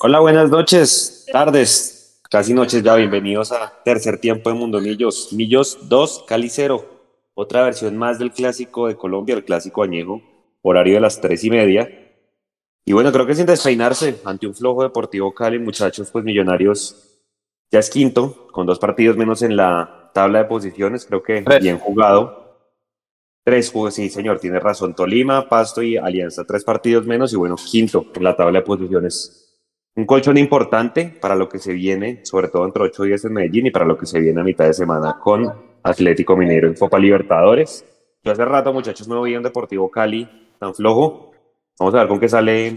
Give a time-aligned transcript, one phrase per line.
[0.00, 2.94] Hola, buenas noches, tardes, casi noches ya.
[2.94, 5.32] Bienvenidos a tercer tiempo de Mundo Millos.
[5.32, 6.84] Millos 2, Cali 0.
[7.34, 10.22] Otra versión más del clásico de Colombia, el clásico añejo,
[10.62, 11.88] horario de las tres y media.
[12.84, 17.10] Y bueno, creo que sin despeinarse, ante un flojo Deportivo Cali, muchachos, pues Millonarios
[17.72, 21.06] ya es quinto, con dos partidos menos en la tabla de posiciones.
[21.06, 22.39] Creo que bien jugado.
[23.42, 24.94] Tres juegos, sí, señor, tiene razón.
[24.94, 29.58] Tolima, Pasto y Alianza, tres partidos menos y bueno, quinto en la tabla de posiciones.
[29.96, 33.66] Un colchón importante para lo que se viene, sobre todo entre ocho días en Medellín
[33.66, 36.98] y para lo que se viene a mitad de semana con Atlético Minero en Copa
[36.98, 37.84] Libertadores.
[38.22, 40.28] Yo hace rato, muchachos, no veía un Deportivo Cali
[40.58, 41.32] tan flojo.
[41.78, 42.74] Vamos a ver con qué sale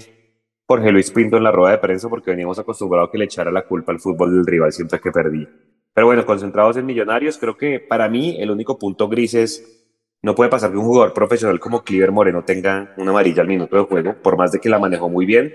[0.65, 3.51] Jorge Luis Pinto en la rueda de prensa porque veníamos acostumbrados a que le echara
[3.51, 5.49] la culpa al fútbol del rival siempre que perdía.
[5.93, 9.82] Pero bueno, concentrados en Millonarios, creo que para mí el único punto gris es
[10.23, 13.75] no puede pasar que un jugador profesional como Cliver Moreno tenga una amarilla al minuto
[13.75, 15.53] de juego, por más de que la manejó muy bien.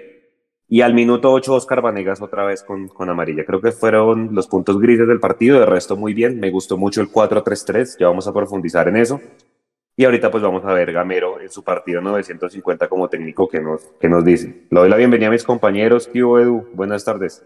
[0.68, 3.46] Y al minuto 8, Oscar Vanegas otra vez con, con amarilla.
[3.46, 5.58] Creo que fueron los puntos grises del partido.
[5.58, 6.38] De resto, muy bien.
[6.38, 7.96] Me gustó mucho el 4-3-3.
[7.98, 9.18] Ya vamos a profundizar en eso.
[9.96, 13.80] Y ahorita, pues vamos a ver Gamero en su partido 950 como técnico que nos,
[13.98, 14.66] que nos dice.
[14.70, 16.06] Le doy la bienvenida a mis compañeros.
[16.06, 16.68] ¿Qué Edu?
[16.74, 17.42] Buenas tardes.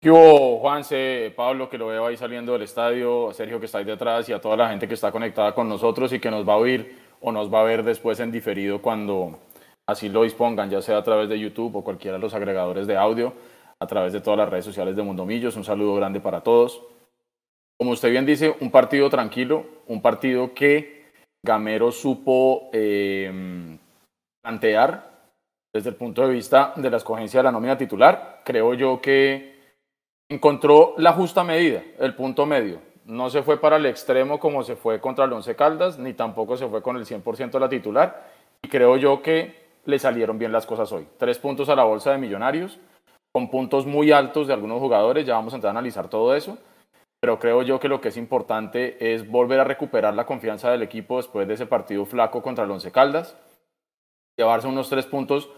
[0.00, 3.84] ¿Qué hubo, Juanse, Pablo, que lo veo ahí saliendo del estadio, Sergio, que está ahí
[3.84, 6.52] detrás, y a toda la gente que está conectada con nosotros y que nos va
[6.52, 9.38] a oír o nos va a ver después en diferido cuando
[9.86, 12.96] así lo dispongan, ya sea a través de YouTube o cualquiera de los agregadores de
[12.96, 13.32] audio,
[13.80, 15.56] a través de todas las redes sociales de Mundo Millos.
[15.56, 16.82] Un saludo grande para todos.
[17.78, 21.06] Como usted bien dice, un partido tranquilo, un partido que
[21.42, 23.78] Gamero supo eh,
[24.42, 25.16] plantear
[25.72, 28.42] desde el punto de vista de la escogencia de la nómina titular.
[28.44, 29.55] Creo yo que
[30.28, 32.80] encontró la justa medida, el punto medio.
[33.04, 36.56] No se fue para el extremo como se fue contra el Once Caldas, ni tampoco
[36.56, 38.30] se fue con el 100% de la titular.
[38.62, 41.06] Y creo yo que le salieron bien las cosas hoy.
[41.16, 42.80] Tres puntos a la bolsa de millonarios,
[43.32, 45.24] con puntos muy altos de algunos jugadores.
[45.24, 46.58] Ya vamos a entrar a analizar todo eso.
[47.20, 50.82] Pero creo yo que lo que es importante es volver a recuperar la confianza del
[50.82, 53.36] equipo después de ese partido flaco contra el Once Caldas.
[54.36, 55.48] Llevarse unos tres puntos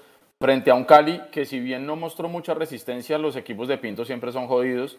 [0.41, 4.05] frente a un Cali que si bien no mostró mucha resistencia, los equipos de Pinto
[4.05, 4.99] siempre son jodidos.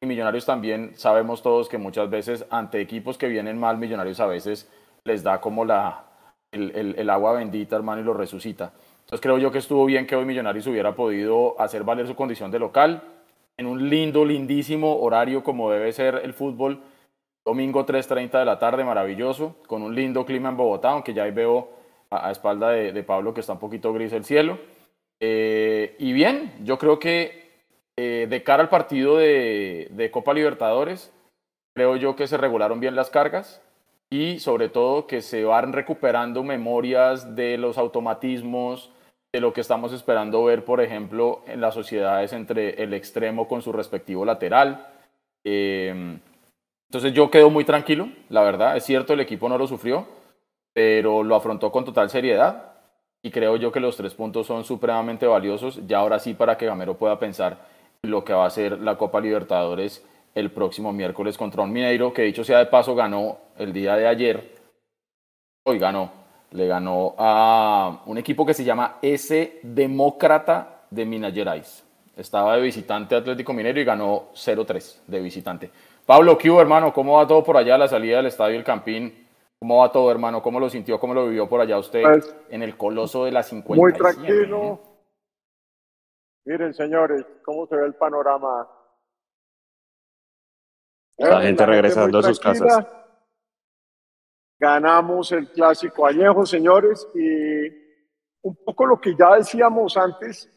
[0.00, 4.26] Y Millonarios también sabemos todos que muchas veces ante equipos que vienen mal, Millonarios a
[4.26, 4.70] veces
[5.04, 6.04] les da como la,
[6.52, 8.72] el, el, agua bendita, hermano, y lo resucita.
[9.00, 12.50] Entonces creo yo que estuvo bien que hoy Millonarios hubiera podido hacer valer su condición
[12.50, 13.02] de local
[13.56, 16.80] en un lindo, lindísimo horario como debe ser el fútbol.
[17.44, 21.30] Domingo 3.30 de la tarde, maravilloso, con un lindo clima en Bogotá, aunque ya ahí
[21.30, 21.70] veo
[22.10, 24.58] a, espalda de, de Pablo que está un poquito gris el cielo.
[25.20, 27.48] Eh, y bien, yo creo que
[27.96, 31.12] eh, de cara al partido de, Copa Libertadores,
[31.74, 33.60] creo yo que se regularon bien las cargas
[34.10, 38.92] y sobre todo que se van recuperando memorias de los automatismos,
[39.32, 43.62] de lo que estamos esperando ver, por ejemplo, en las sociedades entre el extremo con
[43.62, 44.86] su respectivo lateral.
[45.44, 46.18] Eh,
[46.88, 50.06] entonces yo quedo muy tranquilo, la verdad, es cierto, el equipo no lo sufrió,
[50.72, 52.77] pero lo afrontó con total seriedad
[53.22, 55.80] y creo yo que los tres puntos son supremamente valiosos.
[55.86, 57.58] Ya ahora sí para que Gamero pueda pensar
[58.02, 62.12] en lo que va a ser la Copa Libertadores el próximo miércoles contra un Mineiro,
[62.12, 64.54] que dicho sea de paso ganó el día de ayer.
[65.64, 66.12] Hoy ganó.
[66.52, 71.84] Le ganó a un equipo que se llama S Demócrata de Minas Gerais.
[72.16, 75.70] Estaba de visitante Atlético Mineiro y ganó 0-3 de visitante.
[76.06, 76.92] Pablo, ¿qué hermano?
[76.92, 79.27] ¿Cómo va todo por allá a la salida del estadio El Campín?
[79.60, 80.40] ¿Cómo va todo, hermano?
[80.40, 81.00] ¿Cómo lo sintió?
[81.00, 83.80] ¿Cómo lo vivió por allá usted pues, en el coloso de la 50?
[83.80, 84.80] Muy tranquilo.
[86.44, 88.68] Miren, señores, cómo se ve el panorama.
[91.18, 92.86] La, gente regresando a sus casas.
[94.60, 97.68] Ganamos el clásico añejo, señores, y
[98.42, 100.48] un poco lo que ya decíamos antes,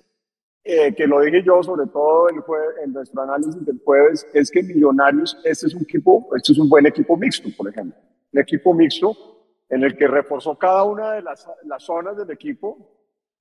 [0.64, 2.44] eh, que lo dije yo, sobre todo el
[2.84, 6.70] en nuestro análisis del jueves, es que Millonarios, este es un equipo, este es un
[6.70, 9.16] buen equipo mixto, por ejemplo un equipo mixto
[9.70, 12.78] en el que reforzó cada una de las, las zonas del equipo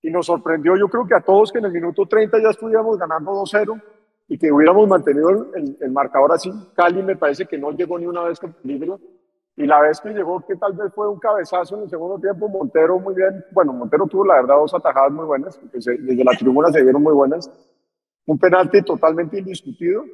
[0.03, 2.99] y nos sorprendió, yo creo que a todos, que en el minuto 30 ya estuviéramos
[2.99, 3.83] ganando 2-0
[4.29, 6.51] y que hubiéramos mantenido el, el, marcador así.
[6.75, 8.99] Cali me parece que no llegó ni una vez con peligro
[9.57, 12.49] y la vez que llegó, que tal vez fue un cabezazo en el segundo tiempo,
[12.49, 16.71] Montero muy bien, bueno, Montero tuvo la verdad dos atajadas muy buenas, desde la tribuna
[16.71, 17.51] se vieron muy buenas,
[18.27, 20.05] un penalti totalmente indiscutido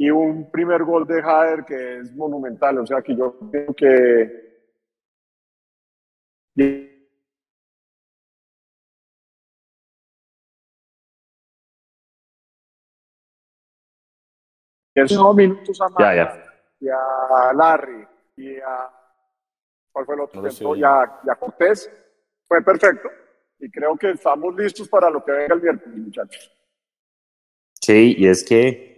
[0.00, 2.78] y un primer gol de Jader que es monumental.
[2.78, 4.50] O sea que yo creo que.
[14.94, 16.44] Esos minutos a ya, ya.
[16.80, 18.90] y a Larry y a.
[19.92, 20.76] ¿Cuál fue el otro tiempo?
[20.76, 21.90] Y, a, Cortés.
[22.48, 23.10] Fue perfecto.
[23.58, 26.50] y creo que estamos listos para lo que venga el miércoles, muchachos.
[27.82, 28.89] Sí, y es que,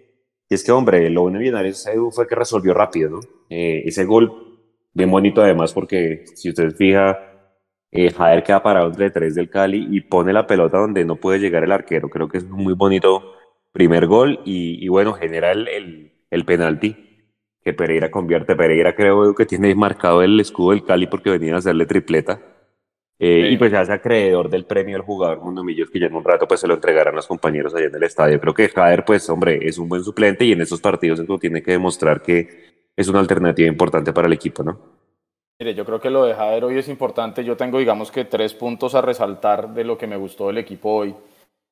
[0.52, 3.20] y es que hombre, lo bueno de Millonarios fue que resolvió rápido, ¿no?
[3.48, 4.60] Eh, ese gol,
[4.92, 7.18] bien bonito además, porque si usted fija,
[7.90, 11.38] eh, Jader queda parado entre tres del Cali y pone la pelota donde no puede
[11.38, 12.10] llegar el arquero.
[12.10, 13.32] Creo que es un muy bonito
[13.72, 16.96] primer gol y, bueno, genera el, el, el penalti
[17.64, 18.54] que Pereira convierte.
[18.54, 22.42] Pereira creo que tiene marcado el escudo del Cali porque venía a hacerle tripleta.
[23.24, 26.14] Eh, y pues ya hace acreedor del premio al jugador Mundo Millos, que ya en
[26.14, 28.40] un rato pues se lo entregarán los compañeros allá en el estadio.
[28.40, 31.62] Creo que Jader, pues hombre, es un buen suplente y en estos partidos eso tiene
[31.62, 32.48] que demostrar que
[32.96, 34.76] es una alternativa importante para el equipo, ¿no?
[35.60, 37.44] Mire, yo creo que lo de Jader hoy es importante.
[37.44, 40.90] Yo tengo, digamos que tres puntos a resaltar de lo que me gustó del equipo
[40.92, 41.14] hoy.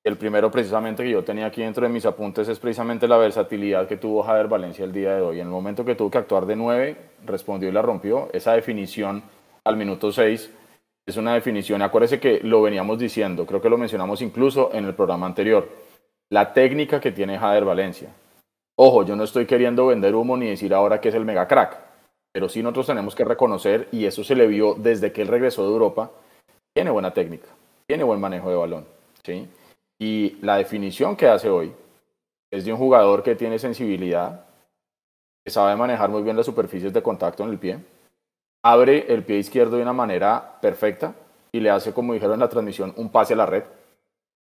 [0.04, 3.88] El primero precisamente que yo tenía aquí dentro de mis apuntes es precisamente la versatilidad
[3.88, 5.40] que tuvo Jader Valencia el día de hoy.
[5.40, 8.28] En el momento que tuvo que actuar de nueve, respondió y la rompió.
[8.32, 9.24] Esa definición
[9.64, 10.52] al minuto seis
[11.10, 14.94] es una definición, acuérdese que lo veníamos diciendo, creo que lo mencionamos incluso en el
[14.94, 15.68] programa anterior,
[16.30, 18.08] la técnica que tiene Jader Valencia.
[18.76, 21.78] Ojo, yo no estoy queriendo vender humo ni decir ahora que es el mega crack,
[22.32, 25.64] pero sí nosotros tenemos que reconocer, y eso se le vio desde que él regresó
[25.64, 26.10] de Europa,
[26.74, 27.48] tiene buena técnica,
[27.86, 28.86] tiene buen manejo de balón.
[29.24, 29.48] ¿sí?
[29.98, 31.72] Y la definición que hace hoy
[32.50, 34.46] es de un jugador que tiene sensibilidad,
[35.44, 37.78] que sabe manejar muy bien las superficies de contacto en el pie,
[38.62, 41.14] abre el pie izquierdo de una manera perfecta
[41.52, 43.64] y le hace, como dijeron en la transmisión, un pase a la red.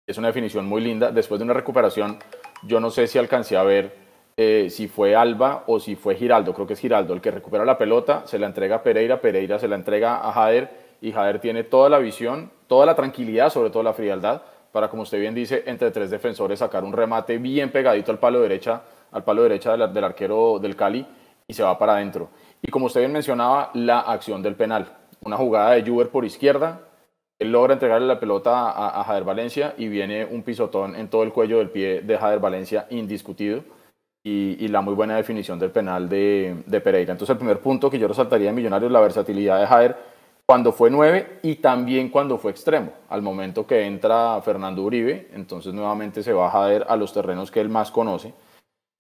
[0.07, 1.13] Es una definición muy linda.
[1.13, 2.19] Después de una recuperación,
[2.65, 3.95] yo no sé si alcancé a ver
[4.37, 7.65] eh, si fue Alba o si fue Giraldo, creo que es Giraldo, el que recupera
[7.65, 10.71] la pelota, se la entrega a Pereira, Pereira se la entrega a Jader
[11.03, 14.43] y Jader tiene toda la visión, toda la tranquilidad, sobre todo la frialdad,
[14.73, 18.41] para, como usted bien dice, entre tres defensores sacar un remate bien pegadito al palo
[18.41, 18.83] derecha,
[19.13, 21.07] al palo derecha del, arquero del Cali
[21.51, 22.31] y se va para adentro.
[22.63, 24.87] Y como usted bien mencionaba, la acción del penal.
[25.23, 26.81] Una jugada de Juber por izquierda,
[27.41, 31.33] él logra entregarle la pelota a, Jader Valencia y viene un pisotón en todo el
[31.33, 33.65] cuello del pie de Jader Valencia indiscutido.
[34.23, 37.13] Y, la muy buena definición del penal de, Pereira.
[37.13, 39.97] Entonces el primer punto que yo resaltaría de Millonarios, la versatilidad de Jader
[40.47, 42.93] cuando fue nueve y también cuando fue extremo.
[43.09, 47.51] Al momento que entra Fernando Uribe, entonces nuevamente se va a Jader a los terrenos
[47.51, 48.35] que él más conoce,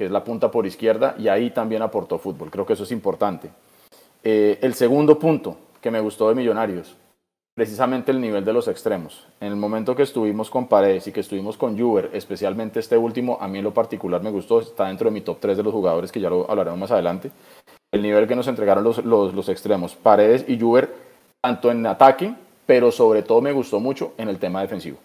[0.00, 2.50] que es la punta por izquierda, y ahí también aportó fútbol.
[2.50, 3.50] Creo que eso es importante.
[4.24, 6.96] Eh, el segundo punto que me gustó de Millonarios,
[7.54, 9.26] precisamente el nivel de los extremos.
[9.40, 13.36] En el momento que estuvimos con Paredes y que estuvimos con Juber, especialmente este último,
[13.42, 15.72] a mí en lo particular me gustó, está dentro de mi top 3 de los
[15.74, 17.30] jugadores que ya lo hablaremos más adelante.
[17.92, 20.94] El nivel que nos entregaron los, los, extremos, Paredes y Juber
[21.42, 24.96] tanto en ataque, pero sobre todo me gustó mucho en el tema defensivo.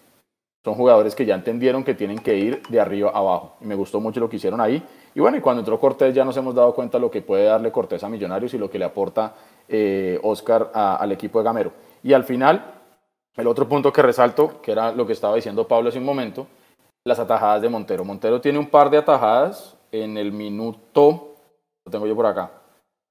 [0.66, 3.54] Son jugadores que ya entendieron que tienen que ir de arriba a abajo.
[3.62, 4.82] Y me gustó mucho lo que hicieron ahí.
[5.14, 7.72] Y bueno, y cuando entró Cortés ya nos hemos dado cuenta lo que puede darle
[7.72, 9.36] Cortés a Millonarios y lo que le aporta
[9.70, 11.72] eh, Oscar al equipo de Gamero.
[12.02, 12.66] Y al final,
[13.38, 16.48] el otro punto que resalto, que era lo que estaba diciendo Pablo hace un momento,
[17.04, 18.04] las atajadas de Montero.
[18.04, 21.36] Montero tiene un par de atajadas en el minuto,
[21.86, 22.50] lo tengo yo por acá,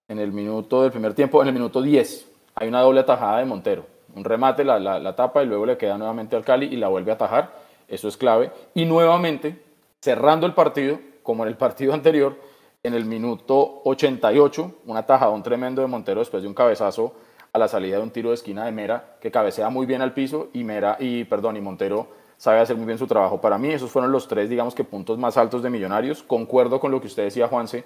[0.08, 3.44] en el minuto del primer tiempo, en el minuto 10 hay una doble atajada de
[3.44, 3.93] Montero.
[4.14, 7.10] Un remate, la, la, tapa y luego le queda nuevamente al Cali y la vuelve
[7.10, 7.52] a atajar.
[7.88, 8.50] Eso es clave.
[8.74, 9.62] Y nuevamente,
[10.00, 12.36] cerrando el partido, como en el partido anterior,
[12.82, 17.14] en el minuto 88, un atajadón tremendo de Montero después de un cabezazo
[17.52, 20.12] a la salida de un tiro de esquina de Mera, que cabecea muy bien al
[20.12, 23.40] piso y Mera, y perdón, y Montero sabe hacer muy bien su trabajo.
[23.40, 26.22] Para mí, esos fueron los tres, digamos que puntos más altos de Millonarios.
[26.22, 27.84] Concuerdo con lo que usted decía, Juanse,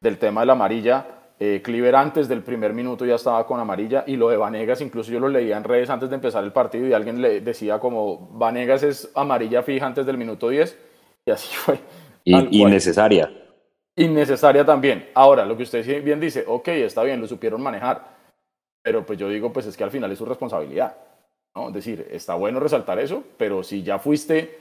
[0.00, 4.02] del tema de la amarilla eh, Cliver antes del primer minuto ya estaba con amarilla
[4.06, 6.86] y lo de Vanegas, incluso yo lo leía en redes antes de empezar el partido
[6.86, 10.76] y alguien le decía como Vanegas es amarilla fija antes del minuto 10
[11.26, 11.78] y así fue.
[12.24, 13.30] Y, innecesaria.
[13.94, 15.10] Innecesaria también.
[15.14, 18.16] Ahora, lo que usted bien dice, ok, está bien, lo supieron manejar,
[18.82, 20.96] pero pues yo digo, pues es que al final es su responsabilidad.
[21.54, 21.68] ¿no?
[21.68, 24.58] Es decir, está bueno resaltar eso, pero si ya fuiste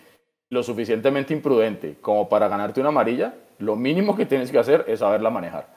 [0.49, 4.99] lo suficientemente imprudente como para ganarte una amarilla, lo mínimo que tienes que hacer es
[4.99, 5.67] saberla manejar.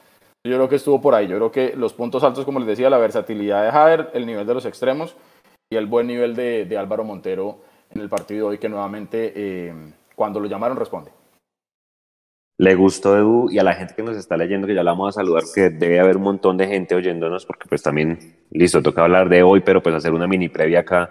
[0.47, 1.29] Yo creo que estuvo por ahí.
[1.29, 4.47] Yo creo que los puntos altos, como les decía, la versatilidad de Jader, el nivel
[4.47, 5.15] de los extremos
[5.71, 9.75] y el buen nivel de, Álvaro Montero en el partido hoy, que nuevamente eh,
[10.15, 11.11] cuando lo llamaron responde.
[12.59, 15.17] Le gustó Edu y a la gente que nos está leyendo, que ya la vamos
[15.17, 19.03] a saludar, que debe haber un montón de gente oyéndonos, porque pues también, listo, toca
[19.03, 21.11] hablar de hoy, pero pues hacer una mini previa acá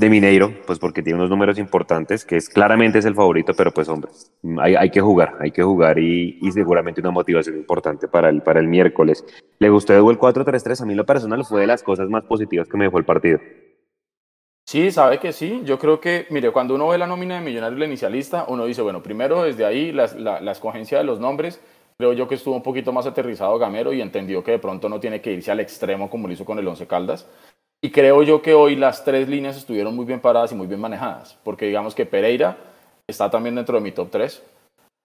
[0.00, 3.70] de Mineiro, pues porque tiene unos números importantes, que es claramente es el favorito, pero
[3.70, 4.10] pues hombre,
[4.58, 8.40] hay, hay que jugar, hay que jugar y, y, seguramente una motivación importante para el,
[8.40, 9.22] para el miércoles.
[9.58, 10.80] ¿Le gustó el 4-3-3?
[10.80, 13.40] A mí lo personal fue de las cosas más positivas que me dejó el partido.
[14.66, 15.60] Sí, sabe que sí.
[15.64, 18.80] Yo creo que, mire, cuando uno ve la nómina de Millonarios, la inicialista, uno dice,
[18.80, 21.60] bueno, primero desde ahí la, la, la escogencia de los nombres,
[21.98, 24.98] creo yo que estuvo un poquito más aterrizado Gamero y entendió que de pronto no
[24.98, 27.26] tiene que irse al extremo como lo hizo con el Once Caldas
[27.82, 30.80] Y creo yo que hoy las tres líneas estuvieron muy bien paradas y muy bien
[30.80, 32.56] manejadas, porque digamos que Pereira
[33.08, 34.42] está también dentro de mi top 3.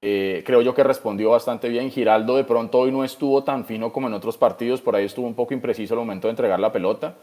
[0.01, 1.89] Eh, creo yo que respondió bastante bien.
[1.89, 5.25] Giraldo de pronto hoy no estuvo tan fino como en otros partidos, por ahí estuvo
[5.25, 7.15] un poco impreciso al momento de entregar la pelota,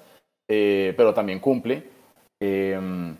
[0.48, 1.84] eh, pero también cumple.
[2.40, 3.14] Eh,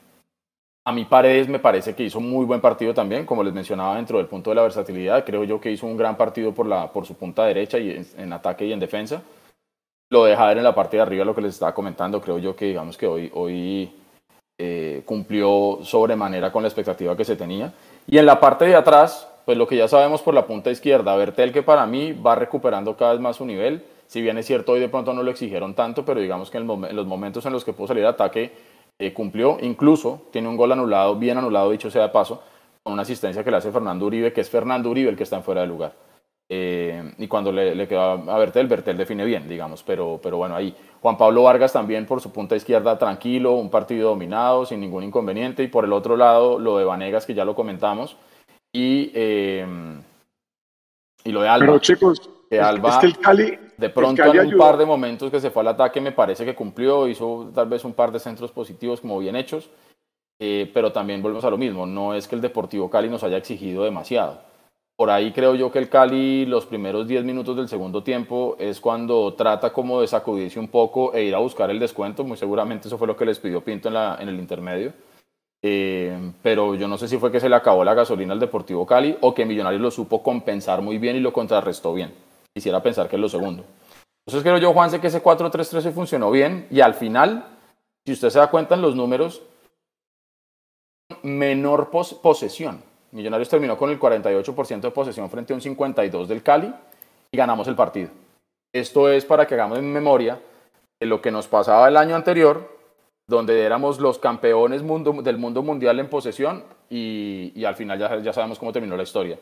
[0.85, 4.19] a mí Paredes me parece que hizo muy buen partido también, como les mencionaba, dentro
[4.19, 5.25] del punto de la versatilidad.
[5.25, 8.33] Creo yo que hizo un gran partido por, la, por su punta derecha y en,
[8.33, 9.23] ataque y en defensa.
[10.13, 12.55] Lo de Jader en la parte de arriba, lo que les estaba comentando, creo yo
[12.55, 13.91] que digamos que hoy, hoy
[14.59, 17.73] eh, cumplió sobremanera con la expectativa que se tenía.
[18.07, 21.17] Y en la parte de atrás, pues lo que ya sabemos por la punta izquierda,
[21.17, 23.87] Bertel que para mí va recuperando cada vez más su nivel.
[24.07, 26.67] Si bien es cierto, hoy de pronto no lo exigieron tanto, pero digamos que en,
[26.67, 28.53] los momentos en los que pudo salir ataque,
[28.99, 32.43] eh, cumplió, incluso tiene un gol anulado, bien anulado, dicho sea de paso,
[32.83, 35.37] con una asistencia que le hace Fernando Uribe, que es Fernando Uribe el que está
[35.37, 35.95] en fuera de lugar.
[36.55, 40.55] Eh, y cuando le, le queda a Bertel, Bertel define bien, digamos, pero, pero bueno,
[40.55, 45.03] ahí Juan Pablo Vargas también por su punta izquierda tranquilo, un partido dominado, sin ningún
[45.03, 48.19] inconveniente, y por el otro lado lo de Vanegas, que ya lo comentamos,
[48.71, 49.67] y, eh,
[51.25, 51.65] y lo de Alba.
[51.65, 55.51] Pero chicos, es que el Cali, de pronto en un par de momentos que se
[55.51, 59.01] fue al ataque me parece que cumplió, hizo tal vez un par de centros positivos
[59.01, 59.71] como bien hechos,
[60.39, 63.39] eh, pero también volvemos a lo mismo, no es que el Deportivo Cali nos haya
[63.39, 64.52] exigido demasiado.
[65.03, 68.81] Por ahí creo yo que el Cali los primeros 10 minutos del segundo tiempo es
[68.81, 72.87] cuando trata como de sacudirse un poco e ir a buscar el descuento, muy seguramente
[72.87, 74.93] eso fue lo que les pidió Pinto en, el intermedio.
[75.61, 78.87] Eh, pero yo no sé si fue que se le acabó la gasolina al Deportivo
[78.87, 82.15] Cali o que Millonarios lo supo compensar muy bien y lo contrarrestó bien.
[82.55, 83.65] Quisiera pensar que es lo segundo.
[84.25, 87.45] Entonces creo yo, Juanse, que ese 4-3-3 funcionó bien y al final,
[88.07, 89.43] si usted se da cuenta en los números,
[91.25, 92.92] menor posesión.
[93.13, 96.73] Millonarios terminó con el 48% de posesión frente a un 52% del Cali
[97.31, 98.11] y ganamos el partido.
[98.75, 100.41] Esto es para que hagamos en memoria
[101.01, 102.77] lo que nos pasaba el año anterior,
[103.29, 104.83] donde éramos los campeones
[105.25, 109.39] del mundo mundial en posesión y, al final ya, ya sabemos cómo terminó la historia.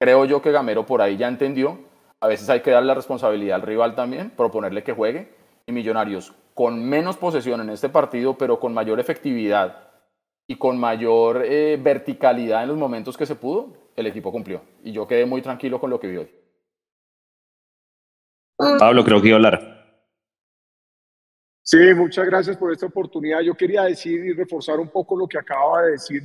[0.00, 1.78] Creo yo que Gamero por ahí ya entendió
[2.22, 5.28] a veces hay que darle la responsabilidad al rival también, proponerle que juegue.
[5.66, 9.88] Y Millonarios, con menos posesión en este partido, pero con mayor efectividad
[10.46, 14.62] y con mayor eh, verticalidad en los momentos que se pudo, el equipo cumplió.
[14.82, 16.30] Y yo quedé muy tranquilo con lo que vi hoy.
[18.78, 19.72] Pablo, creo que iba a hablar.
[21.62, 23.40] Sí, muchas gracias por esta oportunidad.
[23.40, 26.22] Yo quería decir y reforzar un poco lo que acaba de decir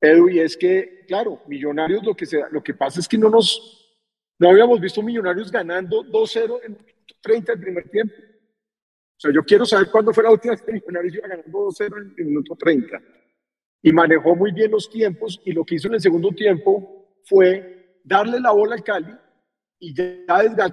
[0.00, 3.28] Edu, y es que, claro, Millonarios lo que, se, lo que pasa es que no
[3.28, 3.78] nos
[4.38, 6.78] no habíamos visto Millonarios ganando 2-0 en
[7.20, 8.14] 30 del primer tiempo.
[8.16, 11.96] O sea, yo quiero saber cuándo fue la última vez que Millonarios iba ganando 2-0
[11.96, 13.00] en el minuto 30.
[13.82, 17.98] Y manejó muy bien los tiempos y lo que hizo en el segundo tiempo fue
[18.04, 19.12] darle la bola al Cali
[19.80, 20.24] y ya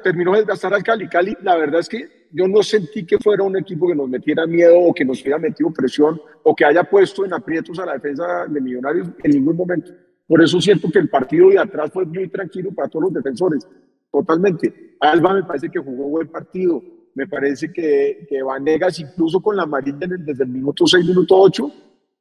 [0.04, 1.08] terminó de desgastar al Cali.
[1.08, 4.46] Cali, la verdad es que yo no sentí que fuera un equipo que nos metiera
[4.46, 7.94] miedo o que nos hubiera metido presión o que haya puesto en aprietos a la
[7.94, 9.92] defensa de Millonarios en ningún momento.
[10.28, 13.68] Por eso siento que el partido de atrás fue muy tranquilo para todos los defensores,
[14.12, 14.96] totalmente.
[15.00, 16.84] Alba me parece que jugó buen partido,
[17.16, 21.72] me parece que, que Vanegas incluso con la amarilla desde el minuto 6, minuto 8,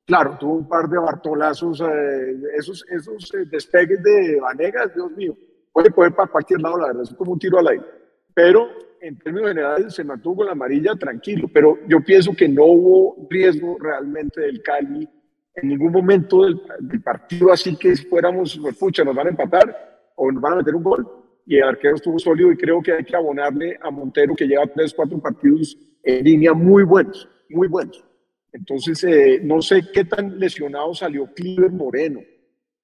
[0.08, 5.36] claro, tuvo un par de bartolazos, eh, esos, esos eh, despegues de Vanegas, Dios mío,
[5.70, 7.84] puede poder para cualquier lado, la verdad, es como un tiro al aire.
[8.32, 8.68] Pero
[9.02, 13.28] en términos generales se mantuvo con la amarilla tranquilo, pero yo pienso que no hubo
[13.28, 15.06] riesgo realmente del Cali
[15.54, 16.58] en ningún momento del,
[17.02, 20.84] partido así que fuéramos, pucha, nos van a empatar o nos van a meter un
[20.84, 21.06] gol.
[21.44, 24.66] Y el arquero estuvo sólido y creo que hay que abonarle a Montero que lleva
[24.66, 28.07] tres, cuatro partidos en línea muy buenos, muy buenos.
[28.52, 32.20] Entonces, eh, no sé qué tan lesionado salió Cliver Moreno,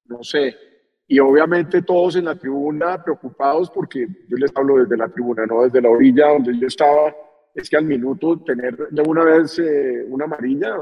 [0.07, 0.55] no sé.
[1.07, 5.63] Y obviamente todos en la tribuna preocupados porque yo les hablo desde la tribuna, no
[5.63, 7.15] desde la orilla donde yo estaba
[7.55, 10.77] es que al minuto tener de una vez eh, una amarilla,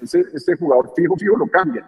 [0.00, 1.86] este jugador fijo, fijo lo cambia.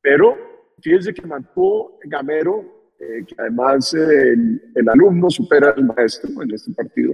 [0.00, 0.36] Pero
[0.80, 4.34] fíjense que mantuvo Gamero, eh, que además eh,
[4.74, 7.12] el, alumno supera al maestro en este partido.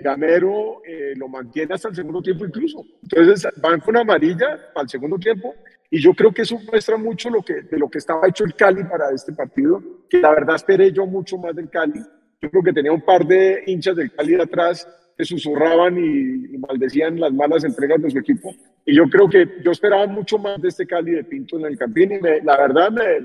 [0.00, 0.80] Gamero
[1.16, 2.84] lo mantiene hasta el segundo tiempo incluso.
[3.02, 5.54] Entonces van con amarilla el segundo tiempo
[5.90, 8.54] y yo creo que eso muestra mucho lo que, de lo que estaba hecho el
[8.54, 12.00] Cali para este partido, que la verdad esperé yo mucho más del Cali.
[12.40, 14.86] Yo creo que tenía un par de hinchas del Cali de atrás
[15.24, 18.54] susurraban y, maldecían las malas entregas de su equipo.
[18.84, 21.78] Y yo creo que yo esperaba mucho más de este Cali de Pinto en el
[21.78, 23.20] Campín y la verdad me,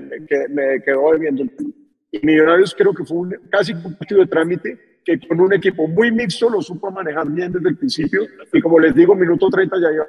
[0.48, 1.50] me, quedó debiendo el
[2.12, 5.86] Y Millonarios creo que fue un, casi un partido de trámite que con un equipo
[5.86, 8.22] muy mixto lo supo manejar bien desde el principio
[8.52, 10.06] y como les digo, minuto 30 ya iba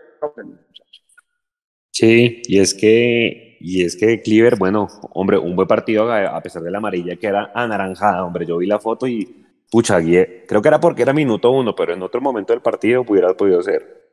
[1.91, 6.63] Sí, y es que y es que Cleaver, bueno, hombre, un buen partido a pesar
[6.63, 10.67] de la amarilla que era anaranjada, hombre, yo vi la foto y pucha, creo que
[10.67, 14.09] era porque era minuto uno, pero en otro momento del partido hubiera podido ser.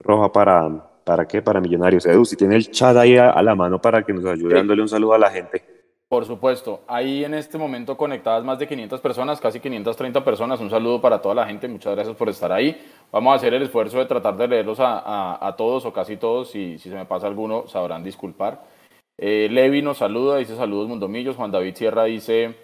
[0.00, 0.68] roja para,
[1.04, 1.40] ¿para qué?
[1.42, 2.06] Para Millonarios.
[2.06, 4.82] Edu, si tiene el chat ahí a, a la mano para que nos ayude dándole
[4.82, 5.75] un saludo a la gente.
[6.08, 10.60] Por supuesto, hay en este momento conectadas más de 500 personas, casi 530 personas.
[10.60, 12.80] Un saludo para toda la gente, muchas gracias por estar ahí.
[13.10, 16.54] Vamos a hacer el esfuerzo de tratar de leerlos a, todos o casi todos.
[16.54, 18.62] y si se me pasa alguno, sabrán disculpar.
[19.18, 21.34] Eh, Levi nos saluda, dice saludos Mundomillos.
[21.34, 22.54] Juan David Sierra dice,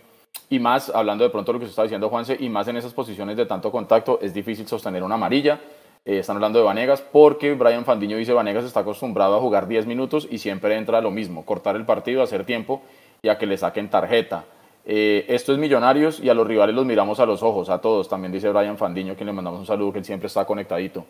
[0.49, 2.95] y más, hablando de pronto lo que se está diciendo Juanse, y más en esas
[2.95, 5.59] posiciones de tanto contacto, es difícil sostener una amarilla.
[6.05, 9.87] Eh, están hablando de Vanegas porque Brian Fandiño dice Vanegas está acostumbrado a jugar 10
[9.87, 12.83] minutos y siempre entra lo mismo, cortar el partido, hacer tiempo
[13.25, 14.45] y a que le saquen tarjeta.
[14.85, 18.09] Eh, esto es Millonarios y a los rivales los miramos a los ojos, a todos,
[18.09, 21.05] también dice Brian Fandiño, quien le mandamos un saludo, que él siempre está conectadito.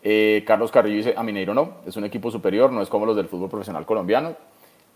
[0.00, 3.16] Eh, Carlos Carrillo dice, a Mineiro no, es un equipo superior, no es como los
[3.16, 4.36] del fútbol profesional colombiano.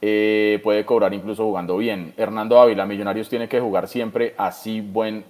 [0.01, 2.15] Eh, puede cobrar incluso jugando bien.
[2.17, 5.25] Hernando Ávila, Millonarios tiene que jugar siempre así buen,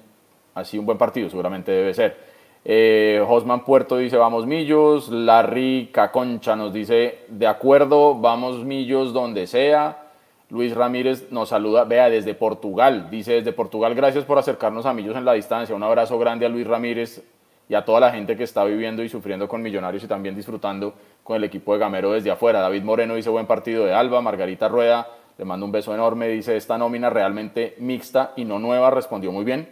[0.55, 2.19] así un buen partido, seguramente debe ser.
[2.67, 9.47] Eh, Josman Puerto dice vamos Millos, Larry Caconcha nos dice de acuerdo, vamos Millos donde
[9.47, 10.10] sea.
[10.51, 15.17] Luis Ramírez nos saluda, vea, desde Portugal, dice desde Portugal, gracias por acercarnos a Millos
[15.17, 15.77] en la distancia.
[15.77, 17.23] Un abrazo grande a Luis Ramírez
[17.69, 20.95] y a toda la gente que está viviendo y sufriendo con Millonarios y también disfrutando
[21.23, 22.59] con el equipo de Gamero desde afuera.
[22.59, 25.07] David Moreno dice buen partido de Alba, Margarita Rueda,
[25.39, 29.45] le mando un beso enorme, dice esta nómina realmente mixta y no nueva, respondió muy
[29.45, 29.69] bien.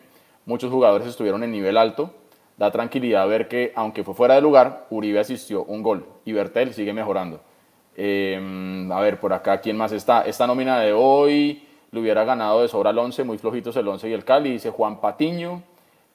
[0.47, 2.15] Muchos jugadores estuvieron en nivel alto.
[2.57, 6.73] Da tranquilidad ver que, aunque fue fuera de lugar, Uribe asistió un gol y Bertel
[6.73, 7.41] sigue mejorando.
[8.01, 10.23] Eh, a ver, por acá, ¿quién más está?
[10.23, 14.09] Esta nómina de hoy le hubiera ganado de sobra el 11, muy flojitos el 11
[14.09, 15.65] y el Cali, dice Juan Patiño.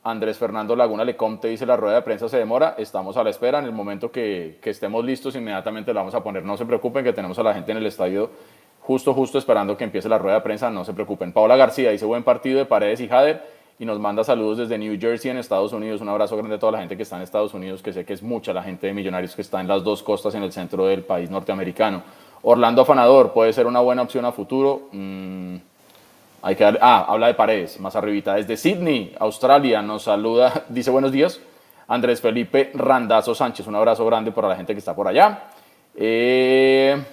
[0.01, 3.59] Andrés Fernando Laguna Lecomte dice la rueda de prensa se demora, estamos a la espera,
[3.59, 7.05] en el momento que, que estemos listos inmediatamente la vamos a poner, no se preocupen
[7.05, 8.29] que tenemos a la gente en el estadio
[8.81, 11.31] justo, justo esperando que empiece la rueda de prensa, no se preocupen.
[11.31, 13.43] Paola García dice buen partido de Paredes y Jader
[13.83, 16.71] y nos manda saludos desde New Jersey en Estados Unidos, un abrazo grande a toda
[16.71, 18.93] la gente que está en Estados Unidos, que sé que es mucha la gente de
[18.93, 22.01] Millonarios que está en las dos costas en el centro del país norteamericano.
[22.43, 24.83] Orlando Afanador puede ser una buena opción a futuro.
[24.93, 25.55] Mm,
[26.43, 28.35] hay que dar- ah, habla de paredes, más arribita.
[28.35, 31.41] Desde Sydney, Australia, nos saluda, dice buenos días,
[31.89, 33.67] Andrés Felipe Randazo Sánchez.
[33.67, 35.43] Un abrazo grande para la gente que está por allá.
[35.95, 37.03] Eh,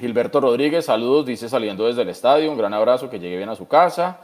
[0.00, 2.50] Gilberto Rodríguez, saludos, dice saliendo desde el estadio.
[2.50, 4.18] Un gran abrazo, que llegue bien a su casa.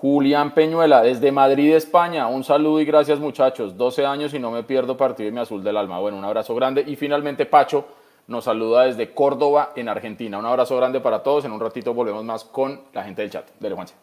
[0.00, 2.28] Julián Peñuela, desde Madrid, España.
[2.28, 3.76] Un saludo y gracias, muchachos.
[3.76, 5.98] 12 años y no me pierdo partido de mi azul del alma.
[5.98, 6.84] Bueno, un abrazo grande.
[6.86, 7.84] Y finalmente, Pacho
[8.28, 10.38] nos saluda desde Córdoba, en Argentina.
[10.38, 11.44] Un abrazo grande para todos.
[11.46, 13.50] En un ratito volvemos más con la gente del chat.
[13.58, 13.94] Dele, Juanse.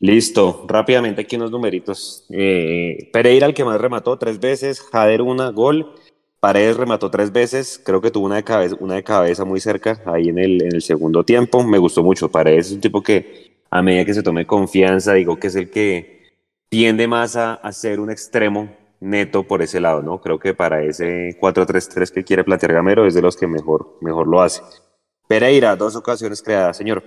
[0.00, 2.26] Listo, rápidamente aquí unos numeritos.
[2.30, 5.94] Eh, Pereira, el que más remató tres veces, Jader una, gol.
[6.40, 10.02] Paredes remató tres veces, creo que tuvo una de cabeza, una de cabeza muy cerca
[10.06, 11.62] ahí en el, en el segundo tiempo.
[11.62, 12.30] Me gustó mucho.
[12.30, 15.70] Paredes es un tipo que a medida que se tome confianza, digo que es el
[15.70, 16.32] que
[16.68, 20.20] tiende más a, a ser un extremo neto por ese lado, ¿no?
[20.20, 24.28] Creo que para ese 4-3-3 que quiere plantear Gamero es de los que mejor, mejor
[24.28, 24.62] lo hace.
[25.26, 27.02] Pereira, dos ocasiones creadas, señor.